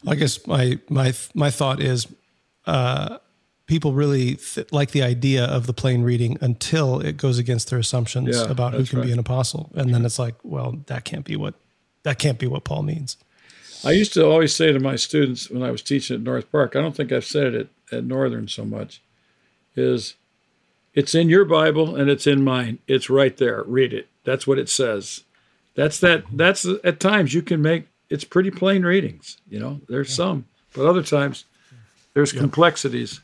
[0.06, 2.06] I guess my my my thought is,
[2.66, 3.20] uh,
[3.66, 7.80] people really th- like the idea of the plain reading until it goes against their
[7.80, 11.24] assumptions Yeah, about who can be an apostle, and then it's like, well, that can't
[11.24, 11.54] be what
[12.04, 13.16] that can't be what Paul means.
[13.84, 16.76] I used to always say to my students when I was teaching at North Park,
[16.76, 19.02] I don't think I've said it at, at Northern so much,
[19.76, 20.16] is
[20.94, 22.80] it's in your Bible and it's in mine.
[22.88, 23.64] It's right there.
[23.64, 24.08] Read it.
[24.24, 25.24] That's what it says.
[25.76, 26.26] That's that.
[26.32, 29.38] That's at times you can make it's pretty plain readings.
[29.50, 31.46] You know, there's some, but other times
[32.14, 33.22] there's complexities.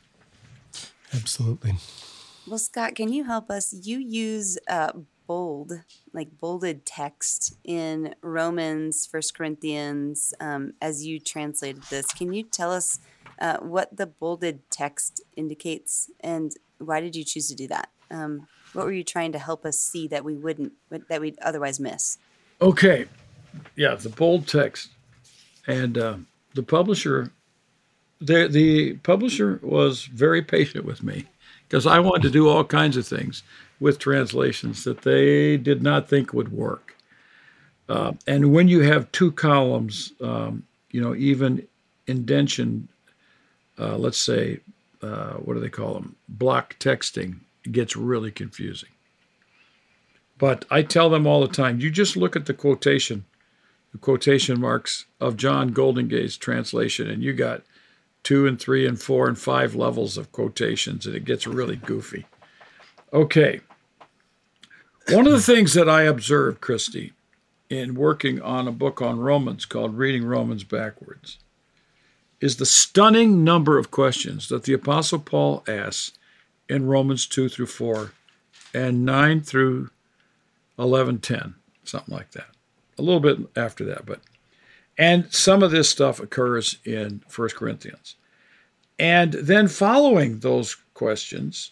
[1.14, 1.74] Absolutely.
[2.48, 3.74] Well, Scot, can you help us?
[3.74, 4.94] You use uh,
[5.28, 5.74] bold,
[6.14, 12.08] like bolded text in Romans, First Corinthians, um, as you translated this.
[12.08, 13.00] Can you tell us
[13.40, 17.90] uh, what the bolded text indicates, and why did you choose to do that?
[18.10, 21.80] Um, what were you trying to help us see that we wouldn't, that we'd otherwise
[21.80, 22.18] miss?
[22.62, 23.06] Okay,
[23.76, 24.90] yeah, the bold text,
[25.68, 26.18] and uh,
[26.54, 27.32] the publisher,
[28.20, 31.26] the the publisher was very patient with me
[31.68, 33.44] because I wanted to do all kinds of things
[33.80, 36.96] with translations that they did not think would work.
[37.90, 41.66] Uh, and when you have two columns, um, you know, even
[42.08, 42.88] indention,
[43.80, 44.60] uh, let's say,
[45.02, 46.16] uh, what do they call them?
[46.28, 47.40] Block texting
[47.72, 48.90] gets really confusing.
[50.38, 53.26] But I tell them all the time, you just look at the quotation,
[53.92, 57.64] the quotation marks of John Goldingay's translation, and you got
[58.24, 62.26] two and three and four and five levels of quotations, and it gets really goofy.
[63.14, 63.62] Okay.
[65.10, 67.14] One of the things that I observed, Christy,
[67.70, 71.40] in working on a book on Romans called Reading Romans Backwards,
[72.42, 76.12] is the stunning number of questions that the Apostle Paul asks
[76.68, 78.12] in Romans 2 through 4
[78.74, 79.92] and 9 through
[80.78, 81.56] 11, 10,
[81.86, 82.50] something like that.
[83.00, 84.20] A little bit after that, but
[84.98, 88.16] and some of this stuff occurs in 1 Corinthians.
[89.00, 91.72] And then following those questions,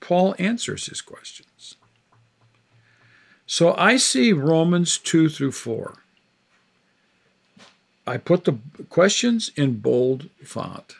[0.00, 1.53] Paul answers his questions.
[3.46, 5.94] So I see Romans 2 through 4.
[8.06, 8.58] I put the
[8.90, 10.96] questions in bold font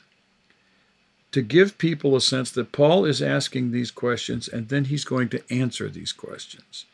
[1.32, 5.28] to give people a sense that Paul is asking these questions and then he's going
[5.30, 6.86] to answer these questions.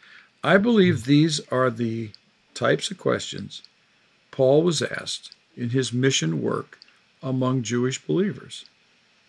[0.42, 1.10] I believe hmm.
[1.10, 2.10] these are the
[2.54, 3.62] types of questions
[4.30, 6.78] Paul was asked in his mission work
[7.22, 8.64] among Jewish believers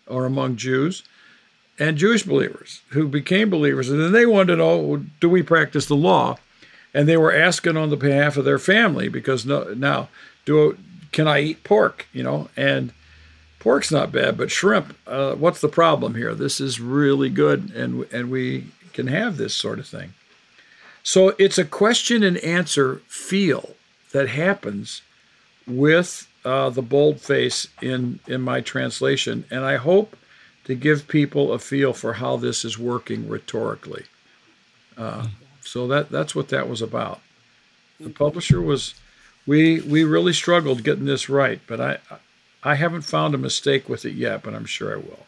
[0.06, 1.02] or among Jews
[1.78, 3.88] and Jewish believers who became believers.
[3.88, 6.38] And then they wanted to know do we practice the law?
[6.94, 10.08] And they were asking on the behalf of their family because no, now,
[10.44, 10.76] do
[11.10, 12.06] can I eat pork?
[12.12, 12.92] You know, and
[13.58, 16.34] pork's not bad, but shrimp, uh, what's the problem here?
[16.34, 20.14] This is really good, and and we can have this sort of thing.
[21.02, 23.74] So it's a question and answer feel
[24.12, 25.02] that happens
[25.66, 30.16] with uh, the boldface in in my translation, and I hope
[30.64, 34.04] to give people a feel for how this is working rhetorically.
[34.96, 35.28] Uh,
[35.60, 37.20] so that that's what that was about.
[38.00, 38.94] The publisher was,
[39.46, 41.98] we we really struggled getting this right, but I
[42.62, 45.26] I haven't found a mistake with it yet, but I'm sure I will.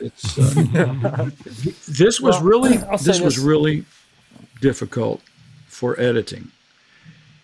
[0.00, 1.30] It's uh,
[1.88, 3.84] this was Well, really I'll this was really
[4.60, 5.22] difficult
[5.66, 6.50] for editing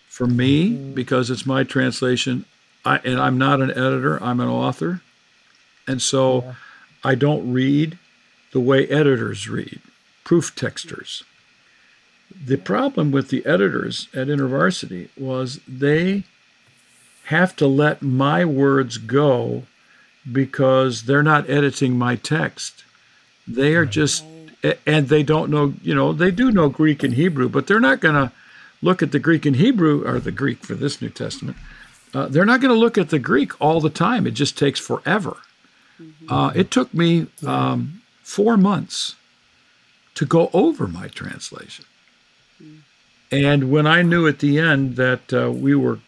[0.07, 2.45] for me because it's my translation
[2.85, 5.01] I, and i'm not an editor i'm an author
[5.87, 6.45] and so
[7.03, 7.97] i don't read
[8.51, 9.79] the way editors read
[10.31, 11.23] proof texters.
[12.45, 16.23] The problem with the editors at intervarsity was they
[17.25, 19.63] have to let my words go
[20.31, 22.85] because they're not editing my text.
[23.47, 24.23] They are just
[24.85, 27.99] and they don't know you know they do know greek and hebrew but they're not
[27.99, 28.31] going to
[28.81, 31.57] look at the greek and hebrew or the greek for this new testament
[32.13, 34.27] uh, they're not going to look at the greek all the time.
[34.27, 35.37] It just takes forever
[36.29, 39.15] uh, it took me um, four months
[40.15, 41.85] to go over my translation
[43.31, 45.99] and when i knew at the end that uh, we were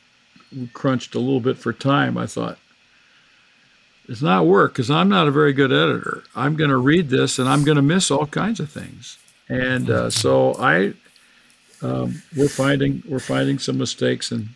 [0.74, 2.58] crunched a little bit for time i thought
[4.08, 6.24] it's not work because I'm not a very good editor.
[6.36, 9.18] I'm going to read this and I'm going to miss all kinds of things.
[9.48, 10.94] And uh, so I,
[11.82, 14.50] um, we're finding we're finding some mistakes, and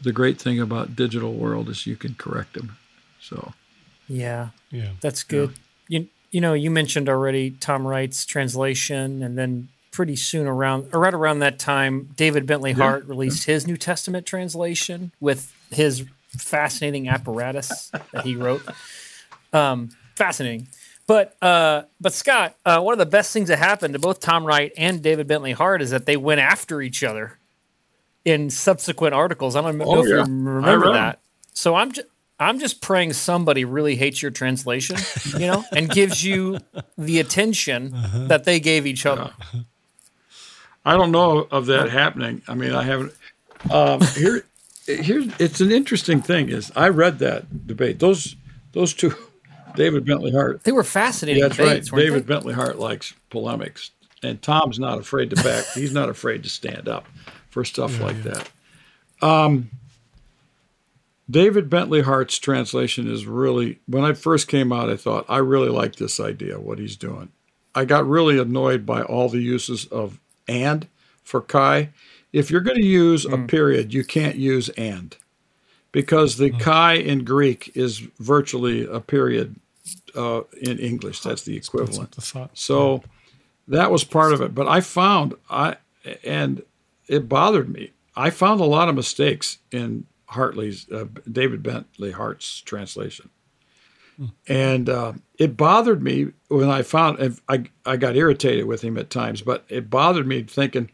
[0.00, 2.76] the great thing about digital world is you can correct them.
[3.20, 3.52] So
[4.08, 4.48] Yeah.
[4.70, 4.90] Yeah.
[5.00, 5.54] That's good.
[5.88, 11.00] You you know, you mentioned already Tom Wright's translation, and then pretty soon around or
[11.00, 16.04] right around that time, David Bentley Hart released his New Testament translation with his
[16.36, 18.62] fascinating apparatus that he wrote.
[19.52, 20.68] Um, fascinating.
[21.06, 24.44] But uh, but Scot, uh, one of the best things that happened to both Tom
[24.44, 27.38] Wright and David Bentley Hart is that they went after each other
[28.26, 29.56] in subsequent articles.
[29.56, 30.16] I don't know Oh, if yeah.
[30.16, 31.20] you remember that.
[31.54, 32.06] So I'm just
[32.40, 34.96] I'm just praying somebody really hates your translation,
[35.32, 36.58] you know, and gives you
[36.96, 37.94] the attention
[38.28, 39.32] that they gave each other.
[40.84, 42.42] I don't know of that happening.
[42.48, 43.12] I mean, I haven't.
[43.70, 44.44] Um, here,
[44.86, 46.48] here, it's an interesting thing.
[46.48, 47.98] Is I read that debate.
[47.98, 48.36] Those
[48.72, 49.14] those two,
[49.74, 50.62] David Bentley Hart.
[50.62, 52.00] They were fascinating That's debates, right.
[52.00, 52.34] David they?
[52.34, 53.90] Bentley Hart likes polemics,
[54.22, 55.64] and Tom's not afraid to back.
[55.74, 57.06] he's not afraid to stand up
[57.50, 58.48] for stuff like that.
[59.20, 59.70] Um,
[61.30, 63.80] David Bentley Hart's translation is really.
[63.86, 66.58] When I first came out, I thought I really like this idea.
[66.58, 67.30] What he's doing.
[67.74, 70.18] I got really annoyed by all the uses of
[70.48, 70.88] and
[71.22, 71.90] for kai.
[72.32, 75.16] If you're going to use a period, you can't use and
[75.92, 79.56] because the kai in Greek is virtually a period
[80.14, 81.20] uh, in English.
[81.20, 82.14] That's the equivalent.
[82.54, 83.02] So
[83.68, 84.54] that was part of it.
[84.54, 85.76] But I found I
[86.24, 86.62] and
[87.06, 87.92] it bothered me.
[88.16, 93.30] I found a lot of mistakes in Hartley's uh, David Bentley Hart's translation,
[94.46, 97.18] and uh, it bothered me when I found.
[97.18, 100.90] and I I got irritated with him at times, but it bothered me thinking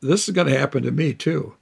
[0.00, 1.54] this is going to happen to me too.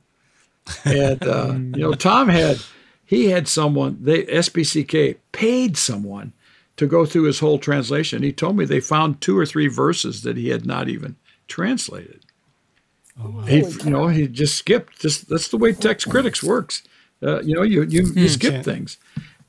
[0.85, 2.59] And uh, you know, Tom had
[3.05, 6.33] he had someone they SPCK paid someone
[6.77, 8.23] to go through his whole translation.
[8.23, 11.17] He told me they found two or three verses that he had not even
[11.49, 12.25] translated.
[13.47, 15.01] He, you know, he just skipped.
[15.01, 16.83] Just that's the way text critics works.
[17.23, 18.99] Uh, you know, you you, you skip Can't- things,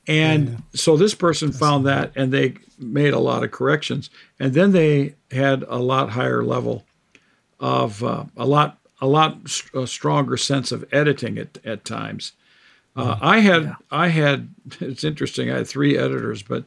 [0.06, 4.08] And so this person found that and they made a lot of corrections.
[4.40, 6.84] And then they had a lot higher level
[7.60, 9.38] of uh, a lot a lot
[9.74, 12.32] a stronger sense of editing at, at times.
[12.96, 14.48] Uh, I had I had
[14.80, 15.50] it's interesting.
[15.50, 16.64] I had three editors, but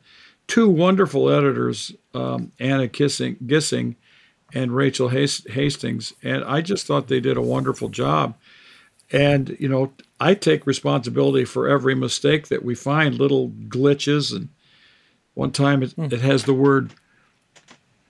[0.48, 3.96] two wonderful editors, um, Anna Kissing, Gissing
[4.54, 8.36] and Rachel Hastings, and I just thought they did a wonderful job.
[9.12, 14.36] And you know, I take responsibility for every mistake that we find, little glitches.
[14.36, 14.50] And
[15.34, 16.94] one time it, it has the word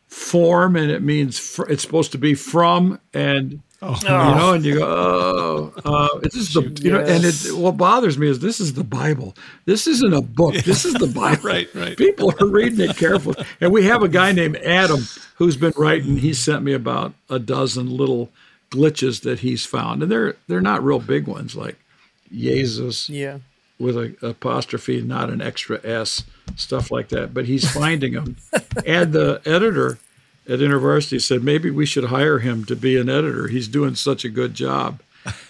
[0.07, 3.97] form, and it means fr- it's supposed to be from, and Oh.
[4.03, 7.77] You know, and you go, oh, uh, this is the, you know, and it, what
[7.77, 9.33] bothers me is this is the Bible.
[9.65, 10.53] This isn't a book.
[10.53, 10.61] Yeah.
[10.61, 11.41] This is the Bible.
[11.41, 11.97] right, right.
[11.97, 13.43] People are reading it carefully.
[13.59, 14.99] And we have a guy named Adam
[15.37, 16.17] who's been writing.
[16.17, 18.29] He sent me about a dozen little
[18.69, 21.80] glitches that he's found, and they're they're not real big ones like
[22.31, 23.39] Jesus, yeah,
[23.79, 26.23] with a apostrophe, not an extra s,
[26.55, 27.33] stuff like that.
[27.33, 28.37] But he's finding them,
[28.85, 29.99] and the editor
[30.47, 33.47] at InterVarsity said maybe we should hire him to be an editor.
[33.47, 35.01] He's doing such a good job.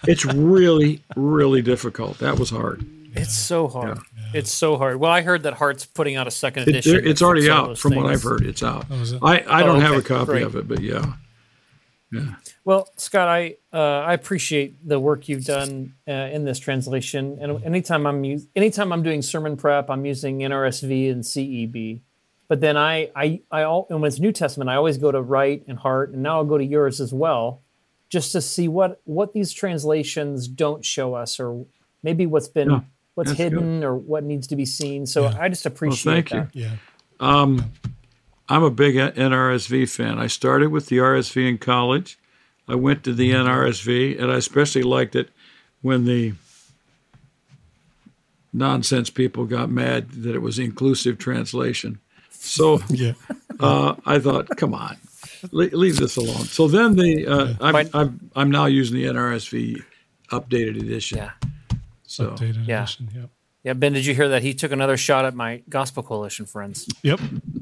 [0.05, 2.17] It's really, really difficult.
[2.19, 2.86] That was hard.
[3.13, 3.97] It's so hard.
[3.97, 4.23] Yeah.
[4.34, 4.97] It's so hard.
[4.97, 6.95] Well, I heard that Hart's putting out a second edition.
[6.95, 8.03] It, it's already out, from things.
[8.03, 8.45] what I've heard.
[8.45, 8.86] It's out.
[8.89, 9.82] Oh, I, I oh, don't oh, okay.
[9.82, 10.43] have a copy Great.
[10.43, 11.13] of it, but yeah.
[12.12, 12.36] Yeah.
[12.66, 17.38] Well, Scot, I uh, I appreciate the work you've done uh, in this translation.
[17.41, 22.01] And anytime I'm u- anytime I'm doing sermon prep, I'm using NRSV and CEB.
[22.49, 25.22] But then I, I, I, all, and when it's New Testament, I always go to
[25.22, 27.62] Wright and Hart, and now I'll go to yours as well,
[28.09, 31.66] just to see what what these translations don't show us, or
[32.03, 32.82] maybe what's been yeah,
[33.16, 33.86] what's hidden, good.
[33.86, 35.05] or what needs to be seen.
[35.05, 35.38] So yeah.
[35.39, 36.53] I just appreciate well, thank that.
[36.53, 36.64] you.
[36.66, 36.76] Yeah.
[37.22, 37.72] Um,
[38.52, 40.20] I'm a big NRSV fan.
[40.20, 42.20] I started with the RSV in college.
[42.68, 45.30] I went to the NRSV, and I especially liked it
[45.82, 46.34] when the
[48.52, 52.02] nonsense people got mad that it was inclusive translation.
[52.30, 53.14] So yeah.
[53.62, 54.97] uh, I thought, come on,
[55.54, 56.43] leave this alone.
[56.43, 59.82] So then the uh, I'm, I'm, I'm now using the NRSV
[60.30, 61.20] updated edition.
[61.20, 61.32] Yeah.
[62.04, 62.84] So updated yeah.
[62.84, 63.10] edition.
[63.16, 63.30] Yep.
[63.64, 66.88] Yeah, Ben, did you hear that he took another shot at my Gospel Coalition friends?
[67.04, 67.20] Yep,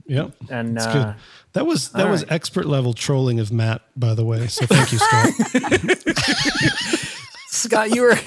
[0.10, 0.34] yep.
[0.50, 1.14] And uh,
[1.54, 2.32] that was that was right.
[2.32, 4.48] expert level trolling of Matt, by the way.
[4.48, 5.30] So thank you, Scot.
[7.48, 8.18] Scot, you were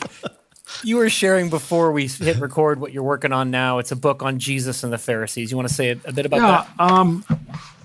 [0.83, 3.79] you were sharing before we hit record what you're working on now.
[3.79, 5.51] It's a book on Jesus and the Pharisees.
[5.51, 6.93] You want to say a, a bit about yeah, that?
[6.93, 7.25] Um,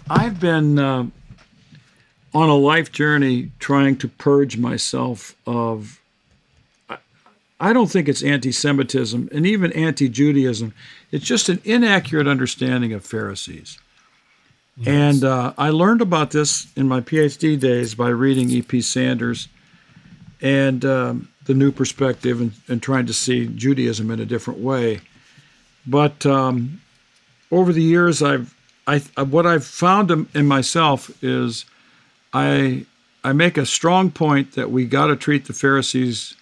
[0.10, 1.06] I've been uh,
[2.34, 6.00] on a life journey trying to purge myself of.
[7.60, 10.74] I don't think it's anti Semitism and even anti Judaism.
[11.12, 13.80] It's just an inaccurate understanding of Pharisees.
[14.78, 14.88] Yes.
[14.88, 18.82] And uh, I learned about this in my PhD days by reading E.P.
[18.82, 19.48] Sanders.
[20.40, 25.02] And um, the new perspective and, and trying to see Judaism in a different way.
[25.88, 26.82] But um,
[27.52, 28.54] over the years, I've
[28.86, 31.66] I, what I've found in myself is
[32.34, 32.86] I
[33.24, 36.36] I make a strong point that we got to treat the Pharisees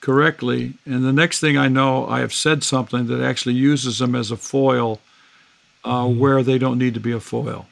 [0.00, 4.14] correctly, and the next thing I know, I have said something that actually uses them
[4.14, 5.00] as a foil
[5.84, 7.66] uh, where they don't need to be a foil.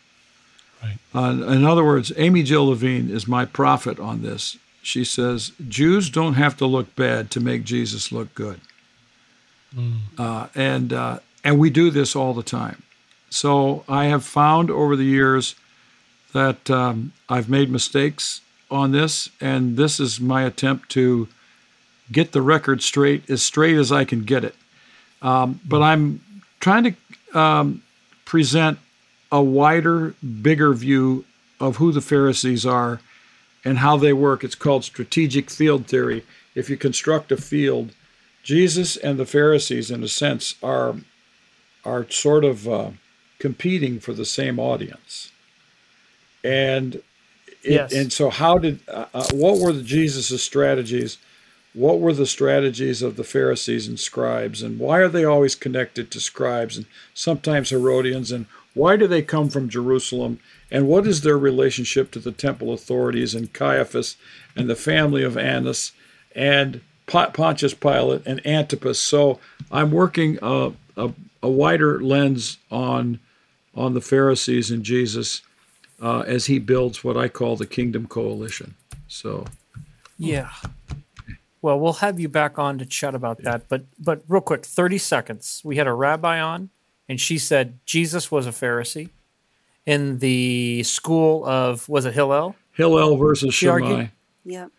[0.82, 0.98] Right.
[1.14, 6.10] Uh, in other words, Amy Jill Levine is my prophet on this she says, Jews
[6.10, 8.60] don't have to look bad to make Jesus look good.
[9.74, 10.00] Mm.
[10.18, 12.82] Uh, and, uh, and we do this all the time.
[13.30, 15.54] So I have found over the years
[16.32, 18.40] that um, I've made mistakes
[18.70, 21.28] on this, and this is my attempt to
[22.10, 24.56] get the record straight, as straight as I can get it.
[25.22, 25.84] Um, but mm.
[25.84, 26.20] I'm
[26.58, 27.82] trying to um,
[28.32, 28.78] present
[29.30, 31.22] a wider, bigger view
[31.60, 32.98] of who the Pharisees are
[33.62, 34.42] and how they work.
[34.42, 36.24] It's called strategic field theory.
[36.54, 37.92] If you construct a field,
[38.42, 40.96] Jesus and the Pharisees, in a sense, are
[41.84, 42.90] are sort of uh,
[43.38, 45.30] competing for the same audience.
[46.42, 47.02] And it,
[47.64, 47.92] yes.
[47.92, 51.18] and so, how did uh, uh, what were the Jesus's strategies?
[51.74, 56.10] What were the strategies of the Pharisees and scribes, and why are they always connected
[56.10, 58.30] to scribes and sometimes Herodians?
[58.30, 60.38] And why do they come from Jerusalem?
[60.70, 64.16] And what is their relationship to the temple authorities and Caiaphas
[64.54, 65.92] and the family of Annas
[66.34, 69.00] and Pontius Pilate and Antipas?
[69.00, 71.12] So I'm working a, a,
[71.42, 73.18] a wider lens on
[73.74, 75.40] on the Pharisees and Jesus
[76.02, 78.74] uh, as he builds what I call the Kingdom Coalition.
[79.08, 79.46] So,
[80.18, 80.50] yeah.
[81.62, 84.98] Well, we'll have you back on to chat about that, but but real quick, thirty
[84.98, 85.62] seconds.
[85.64, 86.70] We had a rabbi on,
[87.08, 89.10] and she said Jesus was a Pharisee
[89.86, 92.56] in the school of was it Hillel?
[92.72, 94.08] Hillel versus Shammai.
[94.44, 94.70] Yep.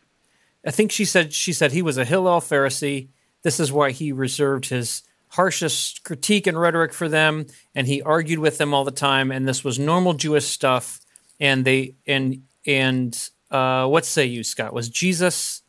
[0.66, 3.08] I think she said she said he was a Hillel Pharisee.
[3.44, 8.40] This is why he reserved his harshest critique and rhetoric for them, and he argued
[8.40, 9.32] with them all the time.
[9.32, 11.00] And this was normal Jewish stuff.
[11.40, 14.74] And they and and uh, what say you, Scot?
[14.74, 15.63] Was Jesus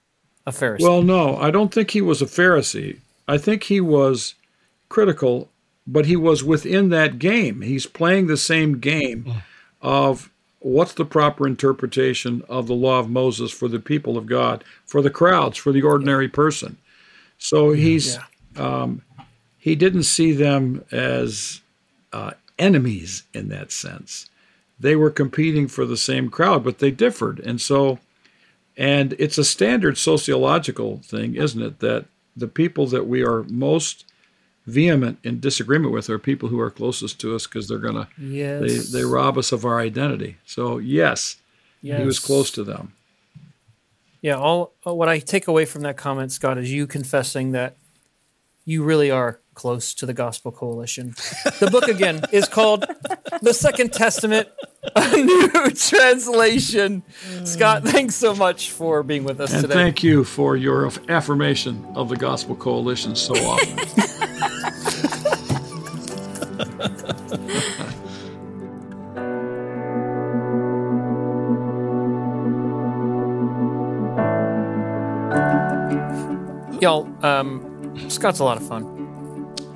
[0.47, 0.82] a Pharisee?
[0.82, 2.99] Well, no, I don't think he was a Pharisee.
[3.26, 4.34] I think he was
[4.88, 5.51] critical,
[5.86, 7.62] but he was within that game.
[7.62, 9.42] He's playing the same game
[9.80, 10.30] of
[10.61, 15.03] what's the proper interpretation of the law of Moses for the people of God, for
[15.03, 16.78] the crowds, for the ordinary person.
[17.38, 18.18] So he's
[18.57, 19.03] um,
[19.59, 21.61] he didn't see them as
[22.12, 24.30] uh, enemies in that sense.
[24.78, 27.99] They were competing for the same crowd, but they differed, and so
[28.77, 32.07] and it's a standard sociological thing, isn't it, that
[32.37, 34.05] the people that we are most
[34.66, 38.61] vehement in disagreement with are people who are closest to us because they're gonna Yes.
[38.91, 40.37] they they rob us of our identity.
[40.47, 41.37] So yes,
[41.83, 42.95] he was close to them.
[44.22, 47.77] Yeah, all what I take away from that comment, Scot, is you confessing that
[48.64, 51.15] you really are close to the Gospel Coalition.
[51.61, 52.85] The book again is called
[53.43, 54.49] The Second Testament,
[54.97, 57.03] a new translation.
[57.45, 59.75] Scot, thanks so much for being with us And today.
[59.75, 63.79] thank you for your affirmation of the Gospel Coalition so often.
[76.81, 78.85] Y'all, um, Scot's a lot of fun.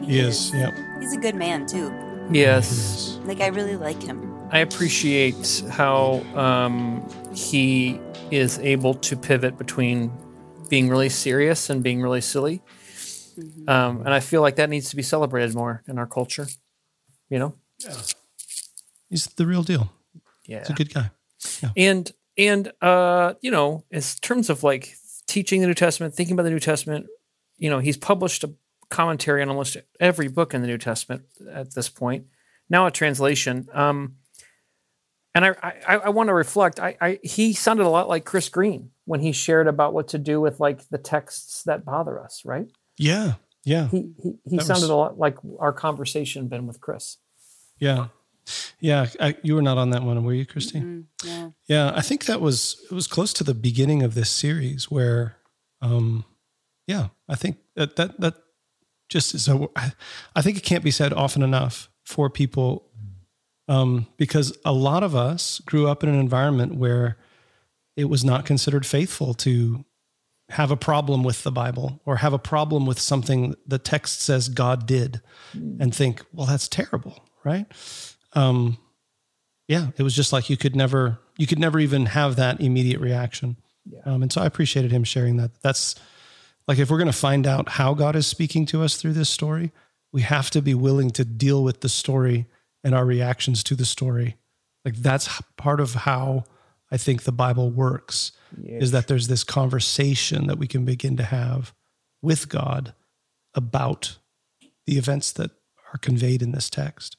[0.09, 0.53] He is.
[0.55, 0.71] Yeah.
[1.01, 1.93] He's a good man too.
[2.33, 3.19] Yes.
[3.25, 4.35] Like I really like him.
[4.51, 8.01] I appreciate how um, he
[8.31, 10.11] is able to pivot between
[10.71, 12.63] being really serious and being really silly.
[13.69, 16.47] Um, and I feel like that needs to be celebrated more in our culture.
[17.29, 17.55] You know?
[17.85, 17.95] Yeah.
[19.11, 19.93] He's the real deal.
[20.47, 20.61] Yeah.
[20.61, 21.11] He's a good guy.
[21.77, 24.95] And and uh, you know, in terms of like
[25.27, 27.07] teaching the New Testament, thinking about the New Testament,
[27.59, 28.55] you know, he's published a
[28.91, 32.27] commentary on almost every book in the New Testament at this point.
[32.71, 33.69] Now a translation.
[33.73, 34.17] Um,
[35.35, 35.55] and I
[35.87, 36.81] I, I want to reflect.
[36.81, 40.19] I, I he sounded a lot like Chris Green when he shared about what to
[40.19, 42.43] do with like the texts that bother us.
[42.45, 42.67] Right?
[42.97, 43.35] Yeah.
[43.65, 43.89] Yeah.
[43.89, 47.19] He he, he sounded was- a lot like our conversation been with Chris.
[47.79, 48.09] Yeah.
[48.81, 49.07] Yeah.
[49.21, 51.05] I, you were not on that one, were you, Christy?
[51.23, 51.51] Yeah.
[51.67, 55.37] Yeah, I think that was it was close to the beginning of this series where,
[55.83, 56.25] um,
[56.87, 58.35] yeah, I think that that that
[59.09, 59.69] just is a.
[60.35, 62.91] I- think it can't be said often enough for people,
[63.69, 67.17] um, because a lot of us grew up in an environment where
[67.97, 69.85] it was not considered faithful to
[70.51, 74.49] have a problem with the Bible or have a problem with something the text says
[74.49, 75.21] God did,
[75.53, 77.67] and think, well, that's terrible, right?
[78.33, 78.79] Um,
[79.67, 83.01] yeah, it was just like you could never you could never even have that immediate
[83.01, 83.57] reaction.
[84.05, 85.61] Um, and so I appreciated him sharing that.
[85.63, 85.95] That's
[86.69, 89.31] like if we're going to find out how God is speaking to us through this
[89.31, 89.73] story,
[90.13, 92.47] we have to be willing to deal with the story
[92.85, 94.37] and our reactions to the story.
[94.85, 96.45] Like that's part of how
[96.91, 101.25] I think the Bible works is that there's this conversation that we can begin to
[101.25, 101.75] have
[102.23, 102.95] with God
[103.55, 104.19] about
[104.87, 105.51] the events that
[105.93, 107.17] are conveyed in this text.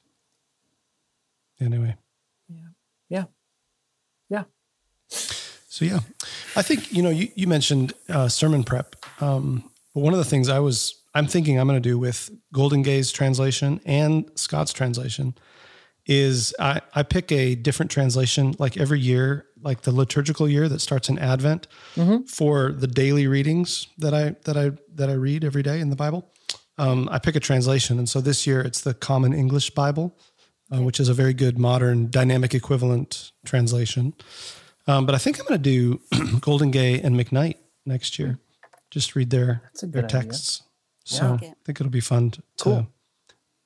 [1.60, 1.96] Anyway.
[2.48, 2.68] Yeah.
[3.08, 3.24] Yeah.
[4.28, 4.44] Yeah.
[5.70, 6.00] So yeah,
[6.56, 10.24] I think you know you, you mentioned uh, sermon prep, um, but one of the
[10.24, 15.34] things I was I'm thinking I'm going to do with Goldingay's translation and Scot's translation
[16.06, 20.80] is I, I pick a different translation like every year, like the liturgical year that
[20.80, 21.66] starts in Advent
[22.26, 25.96] for the daily readings that I that I that I read every day in the
[25.96, 26.30] Bible.
[26.78, 30.16] Um, I pick a translation, and so this year it's the Common English Bible,
[30.72, 34.14] uh, which is a very good modern dynamic equivalent translation.
[34.86, 35.98] Um, but I think I'm going to do
[36.40, 38.38] Goldingay and McKnight next year.
[38.90, 40.20] Just read their their good idea.
[40.22, 40.62] texts.
[41.06, 41.18] Yeah.
[41.18, 41.46] So Okay.
[41.48, 42.86] I think it'll be fun to Cool.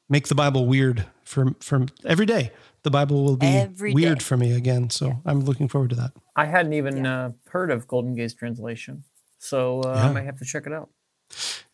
[0.09, 2.53] make the Bible weird for from every day.
[2.83, 4.25] The Bible will be Every weird day.
[4.25, 4.91] for me again.
[4.91, 6.13] So I'm looking forward to that.
[6.37, 9.05] I hadn't even uh, heard of Goldingay's translation,
[9.39, 10.91] so uh, I might have to check it out.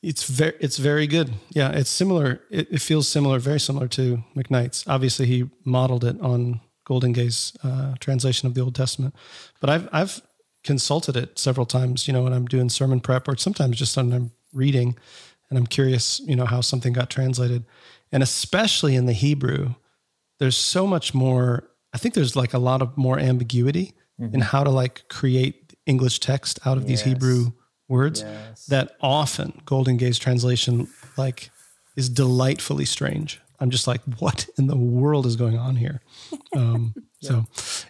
[0.02, 1.32] It's very it's very good.
[1.50, 2.40] Yeah, it's similar.
[2.50, 4.86] It, it feels similar, very similar to McKnight's.
[4.86, 9.14] Obviously, he modeled it on Goldingay's uh, translation of the Old Testament.
[9.60, 10.22] But I've I've
[10.64, 12.06] consulted it several times.
[12.06, 14.96] You know, when I'm doing sermon prep, or sometimes just when I'm reading,
[15.48, 17.64] and I'm curious, you know, how something got translated,
[18.12, 19.74] and especially in the Hebrew,
[20.38, 21.68] there's so much more.
[21.92, 23.94] I think there's like a lot of more ambiguity
[24.34, 27.52] in how to like create English text out of these Hebrew
[27.88, 28.66] words Yes.
[28.66, 31.50] that often Goldingay's translation like
[31.96, 33.40] is delightfully strange.
[33.58, 36.00] I'm just like, what in the world is going on here?
[36.54, 37.44] Um, So,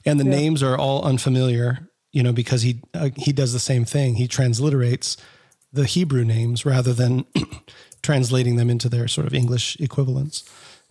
[0.05, 3.85] and the names are all unfamiliar, you know, because he uh, he does the same
[3.85, 4.15] thing.
[4.17, 5.17] He transliterates
[5.73, 7.25] the Hebrew names rather than
[8.03, 10.45] translating them into their sort of English equivalents.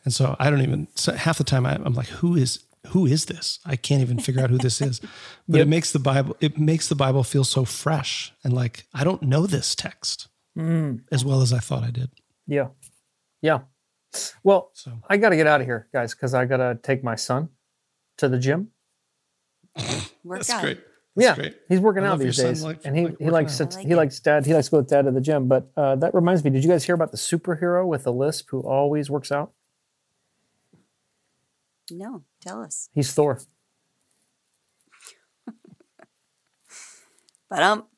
[0.06, 3.06] And so I don't even so half the time I, I'm like, who is who
[3.06, 3.60] is this?
[3.66, 5.02] I can't even figure out who this is.
[5.50, 5.66] But Yep.
[5.68, 9.24] it makes the Bible it makes the Bible feel so fresh and like I don't
[9.24, 10.28] know this text
[10.58, 11.04] Mm.
[11.12, 12.10] as well as I thought I did.
[12.48, 12.70] Yeah.
[13.42, 13.60] Yeah.
[14.44, 17.04] Well, So I got to get out of here, guys, because I got to take
[17.04, 17.50] my son
[18.18, 18.72] to the gym.
[20.24, 20.62] Work that's out.
[20.64, 20.80] great.
[21.16, 21.56] That's yeah, great.
[21.68, 23.72] he's working out these days, like- and he like he likes out.
[23.72, 24.46] to, like he likes dad.
[24.46, 25.48] He likes to go with dad to the gym.
[25.48, 28.50] But uh, that reminds me, did you guys hear about the superhero with the lisp
[28.52, 29.52] who always works out?
[31.92, 32.90] No, tell us.
[32.94, 33.40] He's Thor.
[37.50, 37.86] But um,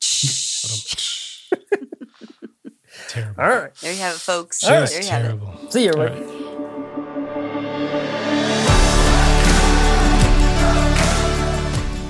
[3.08, 3.42] Terrible.
[3.42, 3.74] All right.
[3.82, 4.60] there you have it, folks.
[4.62, 5.28] Just there you have it.
[5.28, 5.70] terrible.
[5.70, 5.98] See you, All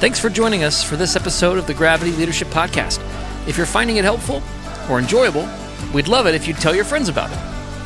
[0.03, 2.99] Thanks for joining us for this episode of the Gravity Leadership Podcast.
[3.47, 4.43] If you're finding it helpful
[4.91, 5.49] or enjoyable,
[5.95, 7.39] we'd love it if you'd tell your friends about it.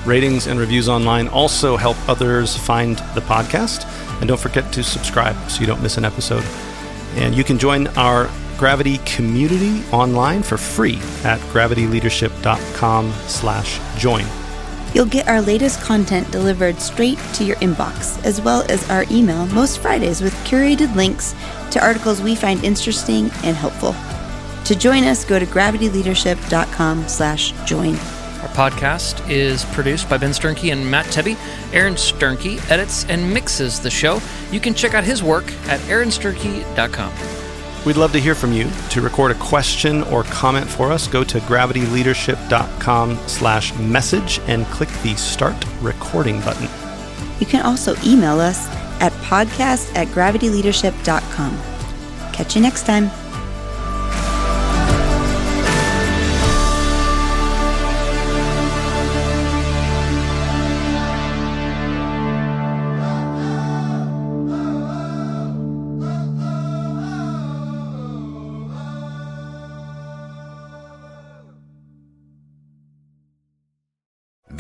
[0.06, 3.84] Ratings and reviews online also help others find the podcast.
[4.20, 6.42] And don't forget to subscribe so you don't miss an episode.
[7.16, 14.24] And you can join our Gravity community online for free at gravityleadership.com slash join.
[14.94, 19.46] You'll get our latest content delivered straight to your inbox, as well as our email
[19.48, 21.34] most Fridays with curated links
[21.70, 23.94] to articles we find interesting and helpful.
[24.64, 27.94] To join us, go to gravityleadership.com slash join.
[28.46, 31.36] Our podcast is produced by Ben Sternke and Matt Tebbe.
[31.72, 34.20] Aaron Sternke edits and mixes the show.
[34.50, 37.45] You can check out his work at aaronsternke.com.
[37.86, 38.68] We'd love to hear from you.
[38.90, 44.88] To record a question or comment for us, go to gravityleadership.com slash message and click
[45.04, 46.68] the start recording button.
[47.38, 48.66] You can also email us
[49.00, 52.32] at podcast at gravityleadership.com.
[52.32, 53.08] Catch you next time.